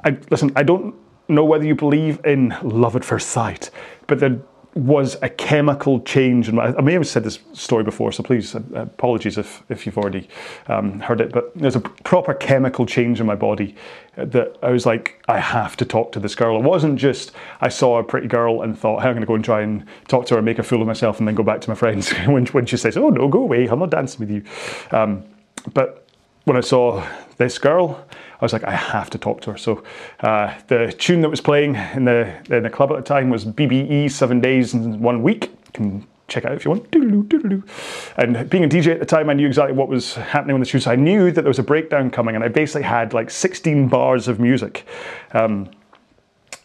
I, 0.04 0.16
listen, 0.30 0.52
I 0.54 0.62
don't 0.62 0.94
know 1.28 1.44
whether 1.44 1.64
you 1.64 1.74
believe 1.74 2.24
in 2.24 2.54
love 2.62 2.94
at 2.96 3.04
first 3.04 3.30
sight, 3.30 3.70
but 4.06 4.20
there 4.20 4.38
was 4.74 5.16
a 5.22 5.28
chemical 5.28 6.00
change. 6.00 6.48
In 6.48 6.56
my, 6.56 6.74
I 6.76 6.80
may 6.80 6.94
have 6.94 7.06
said 7.06 7.22
this 7.22 7.38
story 7.52 7.84
before, 7.84 8.10
so 8.10 8.22
please, 8.22 8.54
uh, 8.54 8.60
apologies 8.74 9.38
if, 9.38 9.62
if 9.68 9.86
you've 9.86 9.96
already 9.96 10.28
um, 10.66 10.98
heard 11.00 11.20
it, 11.20 11.32
but 11.32 11.56
there's 11.56 11.76
a 11.76 11.80
proper 11.80 12.34
chemical 12.34 12.84
change 12.84 13.20
in 13.20 13.26
my 13.26 13.36
body 13.36 13.76
that 14.16 14.56
I 14.62 14.70
was 14.70 14.84
like, 14.84 15.22
I 15.28 15.38
have 15.38 15.76
to 15.76 15.84
talk 15.84 16.10
to 16.12 16.20
this 16.20 16.34
girl. 16.34 16.58
It 16.58 16.64
wasn't 16.64 16.98
just 16.98 17.32
I 17.60 17.68
saw 17.68 17.98
a 17.98 18.04
pretty 18.04 18.26
girl 18.26 18.62
and 18.62 18.76
thought, 18.76 19.02
hey, 19.02 19.08
I'm 19.08 19.14
going 19.14 19.22
to 19.22 19.26
go 19.26 19.36
and 19.36 19.44
try 19.44 19.62
and 19.62 19.86
talk 20.08 20.26
to 20.26 20.34
her, 20.34 20.38
and 20.38 20.44
make 20.44 20.58
a 20.58 20.64
fool 20.64 20.80
of 20.80 20.88
myself, 20.88 21.18
and 21.20 21.28
then 21.28 21.36
go 21.36 21.44
back 21.44 21.60
to 21.62 21.70
my 21.70 21.76
friends 21.76 22.10
when, 22.26 22.46
when 22.46 22.66
she 22.66 22.76
says, 22.76 22.96
oh 22.96 23.10
no, 23.10 23.28
go 23.28 23.40
away, 23.40 23.66
I'm 23.68 23.78
not 23.78 23.90
dancing 23.90 24.20
with 24.26 24.30
you. 24.30 24.42
Um, 24.90 25.24
but 25.72 26.06
when 26.44 26.56
I 26.56 26.60
saw 26.60 27.06
this 27.38 27.58
girl, 27.58 28.06
I 28.40 28.44
was 28.44 28.52
like, 28.52 28.64
I 28.64 28.72
have 28.72 29.10
to 29.10 29.18
talk 29.18 29.40
to 29.42 29.52
her. 29.52 29.56
So 29.56 29.82
uh, 30.20 30.54
the 30.68 30.92
tune 30.92 31.20
that 31.22 31.30
was 31.30 31.40
playing 31.40 31.76
in 31.94 32.04
the 32.04 32.34
in 32.54 32.62
the 32.62 32.70
club 32.70 32.90
at 32.92 32.96
the 32.96 33.02
time 33.02 33.30
was 33.30 33.44
BBE 33.44 34.10
Seven 34.10 34.40
Days 34.40 34.74
in 34.74 35.00
One 35.00 35.22
Week. 35.22 35.44
You 35.44 35.72
can 35.72 36.06
check 36.28 36.44
out 36.44 36.52
if 36.52 36.64
you 36.64 36.70
want. 36.70 36.90
And 38.16 38.48
being 38.50 38.64
a 38.64 38.68
DJ 38.68 38.88
at 38.88 39.00
the 39.00 39.06
time, 39.06 39.28
I 39.28 39.34
knew 39.34 39.46
exactly 39.46 39.76
what 39.76 39.88
was 39.88 40.14
happening 40.14 40.54
on 40.54 40.60
the 40.60 40.66
tune. 40.66 40.80
So 40.80 40.90
I 40.90 40.96
knew 40.96 41.30
that 41.30 41.42
there 41.42 41.50
was 41.50 41.58
a 41.58 41.64
breakdown 41.64 42.10
coming, 42.10 42.34
and 42.34 42.44
I 42.44 42.48
basically 42.48 42.82
had 42.82 43.12
like 43.12 43.30
16 43.30 43.88
bars 43.88 44.28
of 44.28 44.40
music. 44.40 44.86
Um, 45.32 45.70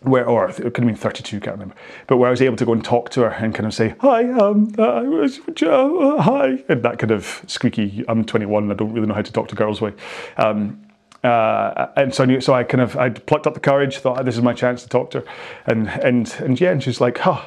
where, 0.02 0.26
or 0.26 0.50
it 0.50 0.56
could 0.56 0.78
have 0.78 0.86
been 0.86 0.96
32, 0.96 1.42
can't 1.42 1.56
remember, 1.56 1.76
but 2.08 2.18
where 2.18 2.30
I 2.30 2.32
was 2.32 2.42
able 2.42 2.56
to 2.56 2.66
go 2.66 2.72
and 2.72 2.82
talk 2.82 3.10
to 3.12 3.22
her 3.22 3.32
and 3.32 3.54
kind 3.54 3.68
of 3.68 3.74
say, 3.74 3.96
hi, 4.00 4.32
um, 4.32 4.74
uh, 4.78 4.84
uh, 4.84 6.22
hi, 6.22 6.64
and 6.70 6.84
that 6.84 7.00
kind 7.00 7.12
of 7.12 7.44
squeaky, 7.48 8.06
I'm 8.08 8.24
21, 8.24 8.72
I 8.72 8.76
don't 8.76 8.94
really 8.94 9.08
know 9.08 9.14
how 9.14 9.22
to 9.22 9.32
talk 9.34 9.50
to 9.50 9.56
girls 9.56 9.82
way. 9.82 9.92
Um, 10.38 10.89
uh, 11.24 11.88
and 11.96 12.14
so 12.14 12.24
I 12.24 12.28
knew, 12.28 12.42
so 12.42 12.54
I 12.54 12.64
kind 12.64 12.82
of, 12.82 12.96
I 12.98 13.10
plucked 13.10 13.48
up 13.48 13.54
the 13.54 13.60
courage, 13.60 13.98
thought 13.98 14.24
this 14.26 14.36
is 14.36 14.42
my 14.42 14.54
chance 14.54 14.84
to 14.84 14.90
talk 14.90 15.12
to 15.12 15.20
her, 15.20 15.26
and 15.66 15.88
and 15.88 16.34
and 16.40 16.60
yeah, 16.60 16.72
and 16.72 16.82
she's 16.82 17.02
like, 17.02 17.26
oh. 17.26 17.46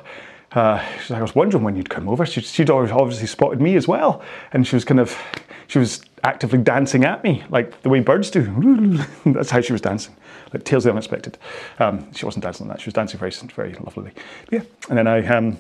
Uh, 0.55 0.87
she's 0.99 1.09
like, 1.09 1.21
I 1.21 1.23
was 1.23 1.35
wondering 1.35 1.65
when 1.65 1.77
you'd 1.77 1.89
come 1.89 2.11
over. 2.11 2.27
She, 2.27 2.43
she'd 2.43 2.69
obviously 2.69 3.27
spotted 3.27 3.59
me 3.59 3.75
as 3.75 3.89
well, 3.89 4.23
and 4.53 4.67
she 4.67 4.77
was 4.77 4.85
kind 4.85 5.01
of, 5.01 5.17
she 5.67 5.79
was 5.79 6.03
actively 6.25 6.59
dancing 6.59 7.05
at 7.05 7.25
me 7.25 7.43
like 7.49 7.81
the 7.81 7.89
way 7.89 8.01
birds 8.01 8.31
do. 8.31 8.99
That's 9.25 9.49
how 9.49 9.63
she 9.63 9.73
was 9.73 9.81
dancing, 9.81 10.15
like 10.53 10.65
Tales 10.65 10.85
of 10.85 10.91
the 10.91 10.93
Unexpected. 10.93 11.39
Um, 11.79 12.13
she 12.13 12.27
wasn't 12.27 12.45
dancing 12.45 12.69
like 12.69 12.77
that. 12.77 12.83
She 12.83 12.89
was 12.89 12.93
dancing 12.93 13.19
very, 13.19 13.31
very 13.31 13.73
lovely. 13.75 14.13
Yeah, 14.51 14.61
and 14.91 14.99
then 14.99 15.07
I, 15.07 15.27
um, 15.27 15.57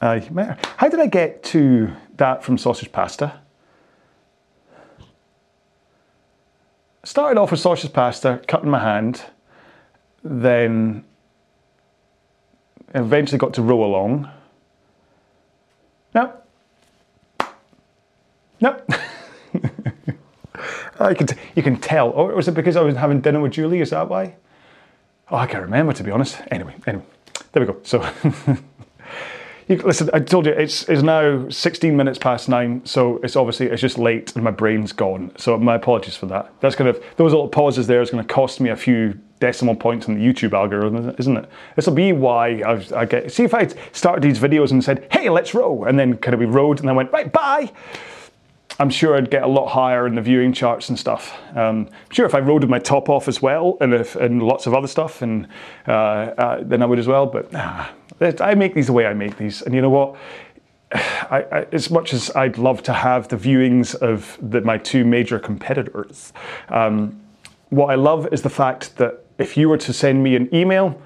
I 0.00 0.26
met 0.30 0.46
her. 0.46 0.58
How 0.78 0.88
did 0.88 1.00
I 1.00 1.08
get 1.08 1.42
to 1.44 1.92
that 2.16 2.42
from 2.42 2.56
sausage 2.56 2.90
pasta? 2.90 3.41
Started 7.04 7.40
off 7.40 7.50
with 7.50 7.60
sausage 7.60 7.92
pasta, 7.92 8.40
cutting 8.46 8.70
my 8.70 8.78
hand, 8.78 9.24
then 10.22 11.04
eventually 12.94 13.38
got 13.38 13.54
to 13.54 13.62
row 13.62 13.84
along. 13.84 14.30
No. 16.14 16.32
No. 18.60 18.80
I 21.00 21.14
can 21.14 21.26
you 21.56 21.62
can 21.62 21.76
tell. 21.78 22.10
Or 22.10 22.32
oh, 22.32 22.36
was 22.36 22.46
it 22.48 22.54
because 22.54 22.76
I 22.76 22.82
was 22.82 22.96
having 22.96 23.20
dinner 23.20 23.40
with 23.40 23.52
Julie? 23.52 23.80
Is 23.80 23.90
that 23.90 24.08
why? 24.08 24.36
Oh, 25.30 25.36
I 25.36 25.46
can't 25.46 25.62
remember 25.64 25.92
to 25.94 26.04
be 26.04 26.10
honest. 26.10 26.40
Anyway, 26.50 26.74
anyway, 26.86 27.04
there 27.52 27.64
we 27.64 27.72
go. 27.72 27.78
So 27.82 28.00
You, 29.68 29.76
listen, 29.76 30.10
I 30.12 30.20
told 30.20 30.46
you 30.46 30.52
it's, 30.52 30.88
it's 30.88 31.02
now 31.02 31.48
16 31.48 31.96
minutes 31.96 32.18
past 32.18 32.48
nine, 32.48 32.84
so 32.84 33.18
it's 33.22 33.36
obviously 33.36 33.66
it's 33.66 33.80
just 33.80 33.98
late 33.98 34.34
and 34.34 34.44
my 34.44 34.50
brain's 34.50 34.92
gone. 34.92 35.32
So 35.36 35.56
my 35.56 35.76
apologies 35.76 36.16
for 36.16 36.26
that. 36.26 36.52
That's 36.60 36.74
kind 36.74 36.88
of 36.88 37.02
those 37.16 37.32
little 37.32 37.48
pauses 37.48 37.86
there 37.86 38.02
is 38.02 38.10
going 38.10 38.26
to 38.26 38.34
cost 38.34 38.60
me 38.60 38.70
a 38.70 38.76
few 38.76 39.18
decimal 39.38 39.74
points 39.74 40.06
in 40.06 40.14
the 40.14 40.24
YouTube 40.24 40.52
algorithm, 40.52 41.14
isn't 41.18 41.36
it? 41.36 41.48
This 41.76 41.86
will 41.86 41.94
be 41.94 42.12
why 42.12 42.60
I, 42.60 42.84
I, 42.94 43.04
get. 43.04 43.32
See 43.32 43.44
if 43.44 43.54
I 43.54 43.68
started 43.92 44.22
these 44.22 44.38
videos 44.38 44.70
and 44.70 44.82
said, 44.84 45.06
"Hey, 45.10 45.28
let's 45.30 45.52
row," 45.52 45.84
and 45.84 45.98
then 45.98 46.16
kind 46.18 46.34
of 46.34 46.40
we 46.40 46.46
rowed, 46.46 46.80
and 46.80 46.88
I 46.88 46.92
went 46.92 47.10
right, 47.12 47.32
bye. 47.32 47.72
I'm 48.82 48.90
sure 48.90 49.16
I'd 49.16 49.30
get 49.30 49.44
a 49.44 49.46
lot 49.46 49.68
higher 49.68 50.08
in 50.08 50.16
the 50.16 50.20
viewing 50.20 50.52
charts 50.52 50.88
and 50.88 50.98
stuff. 50.98 51.38
Um, 51.54 51.86
I'm 51.88 52.10
sure 52.10 52.26
if 52.26 52.34
I 52.34 52.40
rode 52.40 52.62
with 52.62 52.70
my 52.70 52.80
top 52.80 53.08
off 53.08 53.28
as 53.28 53.40
well 53.40 53.76
and, 53.80 53.94
if, 53.94 54.16
and 54.16 54.42
lots 54.42 54.66
of 54.66 54.74
other 54.74 54.88
stuff, 54.88 55.22
and 55.22 55.46
uh, 55.86 55.92
uh, 55.92 56.64
then 56.64 56.82
I 56.82 56.86
would 56.86 56.98
as 56.98 57.06
well. 57.06 57.26
But 57.26 57.54
I 58.40 58.54
make 58.56 58.74
these 58.74 58.88
the 58.88 58.92
way 58.92 59.06
I 59.06 59.14
make 59.14 59.36
these, 59.36 59.62
and 59.62 59.72
you 59.72 59.82
know 59.82 59.90
what? 59.90 60.16
I, 60.92 61.46
I, 61.52 61.66
as 61.70 61.92
much 61.92 62.12
as 62.12 62.32
I'd 62.34 62.58
love 62.58 62.82
to 62.82 62.92
have 62.92 63.28
the 63.28 63.36
viewings 63.36 63.94
of 63.94 64.36
the, 64.42 64.60
my 64.62 64.78
two 64.78 65.04
major 65.04 65.38
competitors, 65.38 66.32
um, 66.68 67.20
what 67.68 67.86
I 67.88 67.94
love 67.94 68.32
is 68.32 68.42
the 68.42 68.50
fact 68.50 68.96
that 68.96 69.24
if 69.38 69.56
you 69.56 69.68
were 69.68 69.78
to 69.78 69.92
send 69.92 70.24
me 70.24 70.34
an 70.34 70.52
email, 70.52 71.00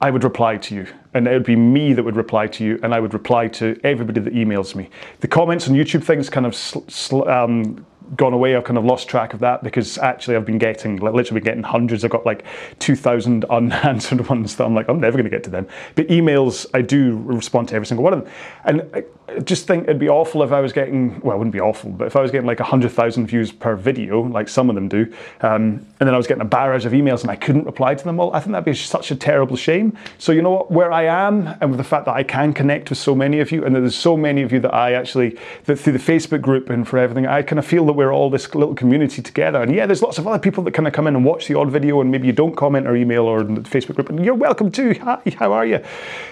I 0.00 0.10
would 0.10 0.24
reply 0.24 0.56
to 0.56 0.74
you. 0.74 0.86
And 1.12 1.26
it 1.26 1.32
would 1.32 1.44
be 1.44 1.56
me 1.56 1.92
that 1.92 2.02
would 2.02 2.16
reply 2.16 2.46
to 2.46 2.64
you, 2.64 2.78
and 2.82 2.94
I 2.94 3.00
would 3.00 3.12
reply 3.12 3.48
to 3.48 3.78
everybody 3.84 4.20
that 4.20 4.32
emails 4.32 4.74
me. 4.74 4.88
The 5.20 5.28
comments 5.28 5.68
on 5.68 5.74
YouTube 5.74 6.04
things 6.04 6.30
kind 6.30 6.46
of 6.46 7.28
um, 7.28 7.84
gone 8.16 8.32
away. 8.32 8.56
I've 8.56 8.64
kind 8.64 8.78
of 8.78 8.84
lost 8.84 9.08
track 9.08 9.34
of 9.34 9.40
that 9.40 9.62
because 9.62 9.98
actually 9.98 10.36
I've 10.36 10.46
been 10.46 10.58
getting, 10.58 10.96
like, 10.96 11.14
literally 11.14 11.40
been 11.40 11.44
getting 11.44 11.62
hundreds. 11.62 12.04
I've 12.04 12.10
got 12.10 12.26
like 12.26 12.44
2,000 12.78 13.44
unanswered 13.46 14.28
ones 14.28 14.56
that 14.56 14.64
I'm 14.64 14.74
like, 14.74 14.88
I'm 14.88 15.00
never 15.00 15.16
going 15.16 15.24
to 15.24 15.30
get 15.30 15.44
to 15.44 15.50
them. 15.50 15.66
But 15.94 16.08
emails, 16.08 16.66
I 16.74 16.82
do 16.82 17.18
respond 17.24 17.68
to 17.68 17.74
every 17.74 17.86
single 17.86 18.04
one 18.04 18.12
of 18.12 18.24
them. 18.24 18.32
And 18.64 18.90
I 18.94 19.04
just 19.40 19.66
think 19.66 19.84
it'd 19.84 19.98
be 19.98 20.08
awful 20.08 20.42
if 20.42 20.52
I 20.52 20.60
was 20.60 20.72
getting, 20.72 21.20
well, 21.20 21.36
it 21.36 21.38
wouldn't 21.38 21.52
be 21.52 21.60
awful, 21.60 21.90
but 21.90 22.06
if 22.06 22.16
I 22.16 22.20
was 22.20 22.30
getting 22.30 22.46
like 22.46 22.58
100,000 22.58 23.26
views 23.26 23.52
per 23.52 23.76
video, 23.76 24.22
like 24.22 24.48
some 24.48 24.68
of 24.68 24.74
them 24.74 24.88
do, 24.88 25.12
um, 25.42 25.86
and 26.00 26.08
then 26.08 26.14
I 26.14 26.16
was 26.16 26.26
getting 26.26 26.42
a 26.42 26.46
barrage 26.46 26.84
of 26.84 26.92
emails 26.92 27.22
and 27.22 27.30
I 27.30 27.36
couldn't 27.36 27.64
reply 27.64 27.94
to 27.94 28.04
them 28.04 28.18
all, 28.18 28.34
I 28.34 28.40
think 28.40 28.52
that'd 28.52 28.64
be 28.64 28.74
such 28.74 29.10
a 29.10 29.16
terrible 29.16 29.56
shame. 29.56 29.96
So, 30.18 30.32
you 30.32 30.42
know 30.42 30.50
what, 30.50 30.70
where 30.70 30.92
I 30.92 31.04
am, 31.04 31.46
and 31.60 31.70
with 31.70 31.78
the 31.78 31.84
fact 31.84 32.06
that 32.06 32.14
I 32.14 32.22
can 32.22 32.52
connect 32.52 32.90
with 32.90 32.98
so 32.98 33.14
many 33.14 33.40
of 33.40 33.52
you, 33.52 33.64
and 33.64 33.74
there's 33.74 33.96
so 33.96 34.16
many 34.16 34.42
of 34.42 34.52
you 34.52 34.60
that 34.60 34.74
I 34.74 34.94
actually, 34.94 35.38
that 35.64 35.76
through 35.76 35.92
the 35.92 35.98
Facebook 35.98 36.40
group 36.40 36.70
and 36.70 36.86
for 36.86 36.98
everything, 36.98 37.26
I 37.26 37.42
kind 37.42 37.58
of 37.58 37.66
feel 37.66 37.86
that 37.86 37.92
we're 38.00 38.14
all 38.14 38.30
this 38.30 38.54
little 38.54 38.74
community 38.74 39.20
together. 39.20 39.60
And 39.60 39.74
yeah, 39.74 39.84
there's 39.84 40.00
lots 40.00 40.16
of 40.16 40.26
other 40.26 40.38
people 40.38 40.64
that 40.64 40.72
kind 40.72 40.86
of 40.88 40.94
come 40.94 41.06
in 41.06 41.14
and 41.14 41.22
watch 41.22 41.48
the 41.48 41.54
odd 41.54 41.70
video, 41.70 42.00
and 42.00 42.10
maybe 42.10 42.26
you 42.26 42.32
don't 42.32 42.56
comment 42.56 42.86
or 42.86 42.96
email 42.96 43.26
or 43.26 43.42
in 43.42 43.56
the 43.56 43.60
Facebook 43.60 43.96
group, 43.96 44.08
and 44.08 44.24
you're 44.24 44.34
welcome 44.34 44.72
too. 44.72 44.94
Hi, 45.02 45.20
how 45.38 45.52
are 45.52 45.66
you? 45.66 45.80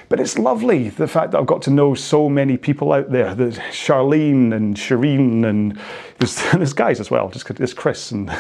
But 0.08 0.18
it's 0.18 0.38
lovely 0.38 0.88
the 0.88 1.06
fact 1.06 1.32
that 1.32 1.38
I've 1.38 1.46
got 1.46 1.60
to 1.62 1.70
know 1.70 1.92
so 1.92 2.30
many 2.30 2.56
people 2.56 2.94
out 2.94 3.12
there. 3.12 3.34
There's 3.34 3.58
Charlene 3.58 4.54
and 4.54 4.76
Shireen, 4.76 5.44
and 5.44 5.78
there's, 6.18 6.36
there's 6.52 6.72
guys 6.72 7.00
as 7.00 7.10
well. 7.10 7.28
Just 7.28 7.54
there's 7.54 7.74
Chris 7.74 8.10
and 8.12 8.30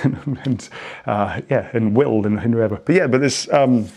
and 0.44 0.66
uh, 1.04 1.42
yeah, 1.50 1.68
and 1.74 1.94
Will 1.94 2.24
and, 2.24 2.38
and 2.38 2.54
whoever. 2.54 2.76
But 2.76 2.94
yeah, 2.94 3.06
but 3.06 3.20
there's. 3.20 3.46
Um, 3.50 3.88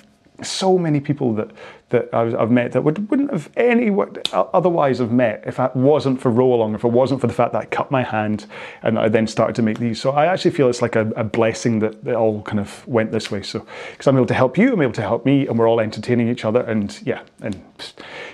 so 0.44 0.76
many 0.76 1.00
people 1.00 1.36
that 1.36 1.52
that 1.92 2.14
I've 2.14 2.52
met 2.52 2.72
that 2.74 2.84
would, 2.84 3.10
wouldn't 3.10 3.32
have 3.32 3.50
any 3.56 3.96
otherwise 4.34 5.00
have 5.00 5.12
met 5.12 5.44
if 5.46 5.60
it 5.60 5.76
wasn't 5.76 6.20
for 6.20 6.30
row 6.32 6.54
along, 6.54 6.76
if 6.76 6.84
it 6.84 6.92
wasn't 6.92 7.22
for 7.22 7.28
the 7.28 7.34
fact 7.34 7.54
that 7.54 7.62
I 7.62 7.66
cut 7.66 7.92
my 7.92 8.04
hand 8.04 8.48
and 8.82 8.98
I 8.98 9.08
then 9.08 9.28
started 9.28 9.56
to 9.56 9.62
make 9.62 9.80
these. 9.80 10.02
So 10.02 10.12
I 10.12 10.26
actually 10.26 10.52
feel 10.52 10.70
it's 10.70 10.82
like 10.82 10.96
a, 10.96 11.10
a 11.12 11.24
blessing 11.24 11.80
that 11.80 11.96
it 12.06 12.16
all 12.16 12.42
kind 12.42 12.60
of 12.60 12.86
went 12.88 13.12
this 13.12 13.30
way. 13.30 13.44
So 13.44 13.66
because 13.92 14.08
I'm 14.08 14.18
able 14.18 14.26
to 14.28 14.34
help 14.34 14.58
you, 14.58 14.74
I'm 14.74 14.82
able 14.82 14.94
to 14.94 15.02
help 15.02 15.26
me, 15.26 15.48
and 15.48 15.58
we're 15.58 15.70
all 15.70 15.80
entertaining 15.80 16.30
each 16.30 16.46
other, 16.46 16.62
and 16.62 17.00
yeah, 17.06 17.22
and 17.42 17.62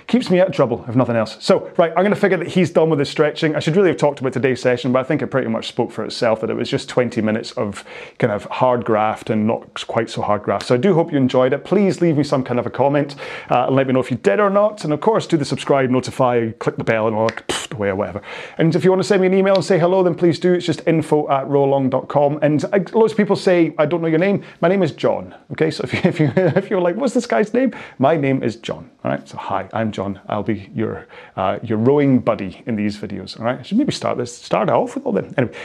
keeps 0.08 0.30
me 0.30 0.40
out 0.40 0.48
of 0.48 0.54
trouble 0.54 0.84
if 0.88 0.96
nothing 0.96 1.16
else. 1.16 1.36
So 1.38 1.70
right, 1.76 1.90
I'm 1.90 2.02
going 2.02 2.10
to 2.10 2.16
figure 2.16 2.38
that 2.38 2.48
he's 2.48 2.70
done 2.70 2.90
with 2.90 2.98
his 2.98 3.08
stretching. 3.08 3.54
I 3.54 3.60
should 3.60 3.76
really 3.76 3.90
have 3.90 3.98
talked 3.98 4.20
about 4.20 4.32
today's 4.32 4.60
session, 4.60 4.90
but 4.90 5.00
I 5.00 5.02
think 5.04 5.22
it 5.22 5.28
pretty 5.28 5.48
much 5.48 5.68
spoke 5.68 5.92
for 5.92 6.04
itself 6.04 6.40
that 6.40 6.50
it 6.50 6.54
was 6.54 6.68
just 6.68 6.88
20 6.88 7.20
minutes 7.20 7.52
of 7.52 7.84
kind 8.18 8.32
of 8.32 8.44
hard 8.44 8.84
graft 8.84 9.30
and 9.30 9.46
not 9.46 9.86
quite 9.86 10.10
so 10.10 10.22
hard 10.22 10.42
graft. 10.42 10.66
So 10.66 10.74
I 10.74 10.78
do 10.78 10.94
hope 10.94 11.12
you 11.12 11.18
enjoyed 11.18 11.52
it. 11.52 11.64
Please 11.64 12.00
leave 12.00 12.16
me 12.16 12.24
some 12.24 12.42
kind 12.42 12.58
of 12.58 12.66
a 12.66 12.70
comment 12.70 13.16
uh, 13.50 13.66
and 13.66 13.76
let 13.76 13.86
me 13.86 13.92
know 13.92 14.00
if 14.00 14.10
you 14.10 14.16
did 14.16 14.40
or 14.40 14.50
not. 14.50 14.82
And 14.84 14.92
of 14.92 15.00
course, 15.00 15.26
do 15.26 15.36
the 15.36 15.44
subscribe, 15.44 15.90
notify, 15.90 16.50
click 16.52 16.76
the 16.76 16.84
bell, 16.84 17.06
and 17.06 17.14
all 17.14 17.28
that 17.28 17.78
way 17.78 17.88
or 17.88 17.96
whatever. 17.96 18.22
And 18.56 18.74
if 18.74 18.84
you 18.84 18.90
want 18.90 19.02
to 19.02 19.08
send 19.08 19.20
me 19.20 19.26
an 19.26 19.34
email 19.34 19.54
and 19.54 19.64
say 19.64 19.78
hello, 19.78 20.02
then 20.02 20.14
please 20.14 20.38
do. 20.38 20.54
It's 20.54 20.64
just 20.64 20.82
info 20.86 21.28
at 21.30 21.46
rowalong.com. 21.46 22.38
And 22.40 22.64
I, 22.72 22.78
loads 22.92 23.12
of 23.12 23.16
people 23.18 23.36
say, 23.36 23.74
I 23.76 23.84
don't 23.84 24.00
know 24.00 24.08
your 24.08 24.18
name. 24.18 24.42
My 24.62 24.68
name 24.68 24.82
is 24.82 24.92
John. 24.92 25.34
Okay, 25.52 25.70
so 25.70 25.84
if, 25.84 25.92
you, 25.92 26.00
if, 26.04 26.20
you, 26.20 26.32
if 26.34 26.70
you're 26.70 26.80
like, 26.80 26.96
what's 26.96 27.14
this 27.14 27.26
guy's 27.26 27.52
name? 27.52 27.74
My 27.98 28.16
name 28.16 28.42
is 28.42 28.56
John. 28.56 28.90
All 29.08 29.14
right, 29.14 29.26
so 29.26 29.38
hi, 29.38 29.70
I'm 29.72 29.90
John. 29.90 30.20
I'll 30.28 30.42
be 30.42 30.70
your, 30.74 31.06
uh, 31.34 31.58
your 31.62 31.78
rowing 31.78 32.18
buddy 32.18 32.62
in 32.66 32.76
these 32.76 32.98
videos. 32.98 33.40
All 33.40 33.46
right, 33.46 33.58
I 33.58 33.62
should 33.62 33.78
maybe 33.78 33.90
start 33.90 34.18
this, 34.18 34.36
start 34.36 34.68
off 34.68 34.96
with 34.96 35.06
all 35.06 35.12
them. 35.12 35.32
Anyway. 35.38 35.56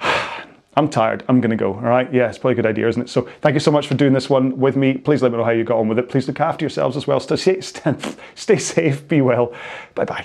I'm 0.74 0.88
tired. 0.88 1.24
I'm 1.28 1.42
to 1.42 1.56
go. 1.56 1.74
All 1.74 1.80
right. 1.80 2.10
Yeah, 2.10 2.28
it's 2.28 2.38
probably 2.38 2.52
a 2.52 2.56
good 2.56 2.66
idea, 2.66 2.88
isn't 2.88 3.02
it? 3.02 3.10
So 3.10 3.28
thank 3.42 3.52
you 3.54 3.60
so 3.60 3.72
much 3.72 3.86
for 3.86 3.94
doing 3.94 4.12
this 4.14 4.30
one 4.30 4.58
with 4.58 4.76
me. 4.76 4.96
Please 4.96 5.22
let 5.22 5.32
me 5.32 5.36
know 5.36 5.44
how 5.44 5.50
you 5.50 5.64
got 5.64 5.78
on 5.78 5.88
with 5.88 5.98
it. 5.98 6.08
Please 6.08 6.26
look 6.28 6.40
after 6.40 6.64
yourselves 6.64 6.96
as 6.96 7.06
well. 7.06 7.18
Stay, 7.20 7.60
stay 8.34 8.56
safe. 8.56 9.08
Be 9.08 9.20
well. 9.20 9.52
Bye 9.94 10.04
bye. 10.04 10.24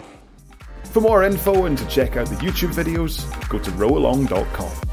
For 0.83 1.01
more 1.01 1.23
info 1.23 1.65
and 1.65 1.77
to 1.77 1.87
check 1.87 2.15
out 2.17 2.27
the 2.27 2.35
YouTube 2.35 2.73
videos, 2.73 3.27
go 3.49 3.57
to 3.57 3.71
rowalong.com. 3.71 4.92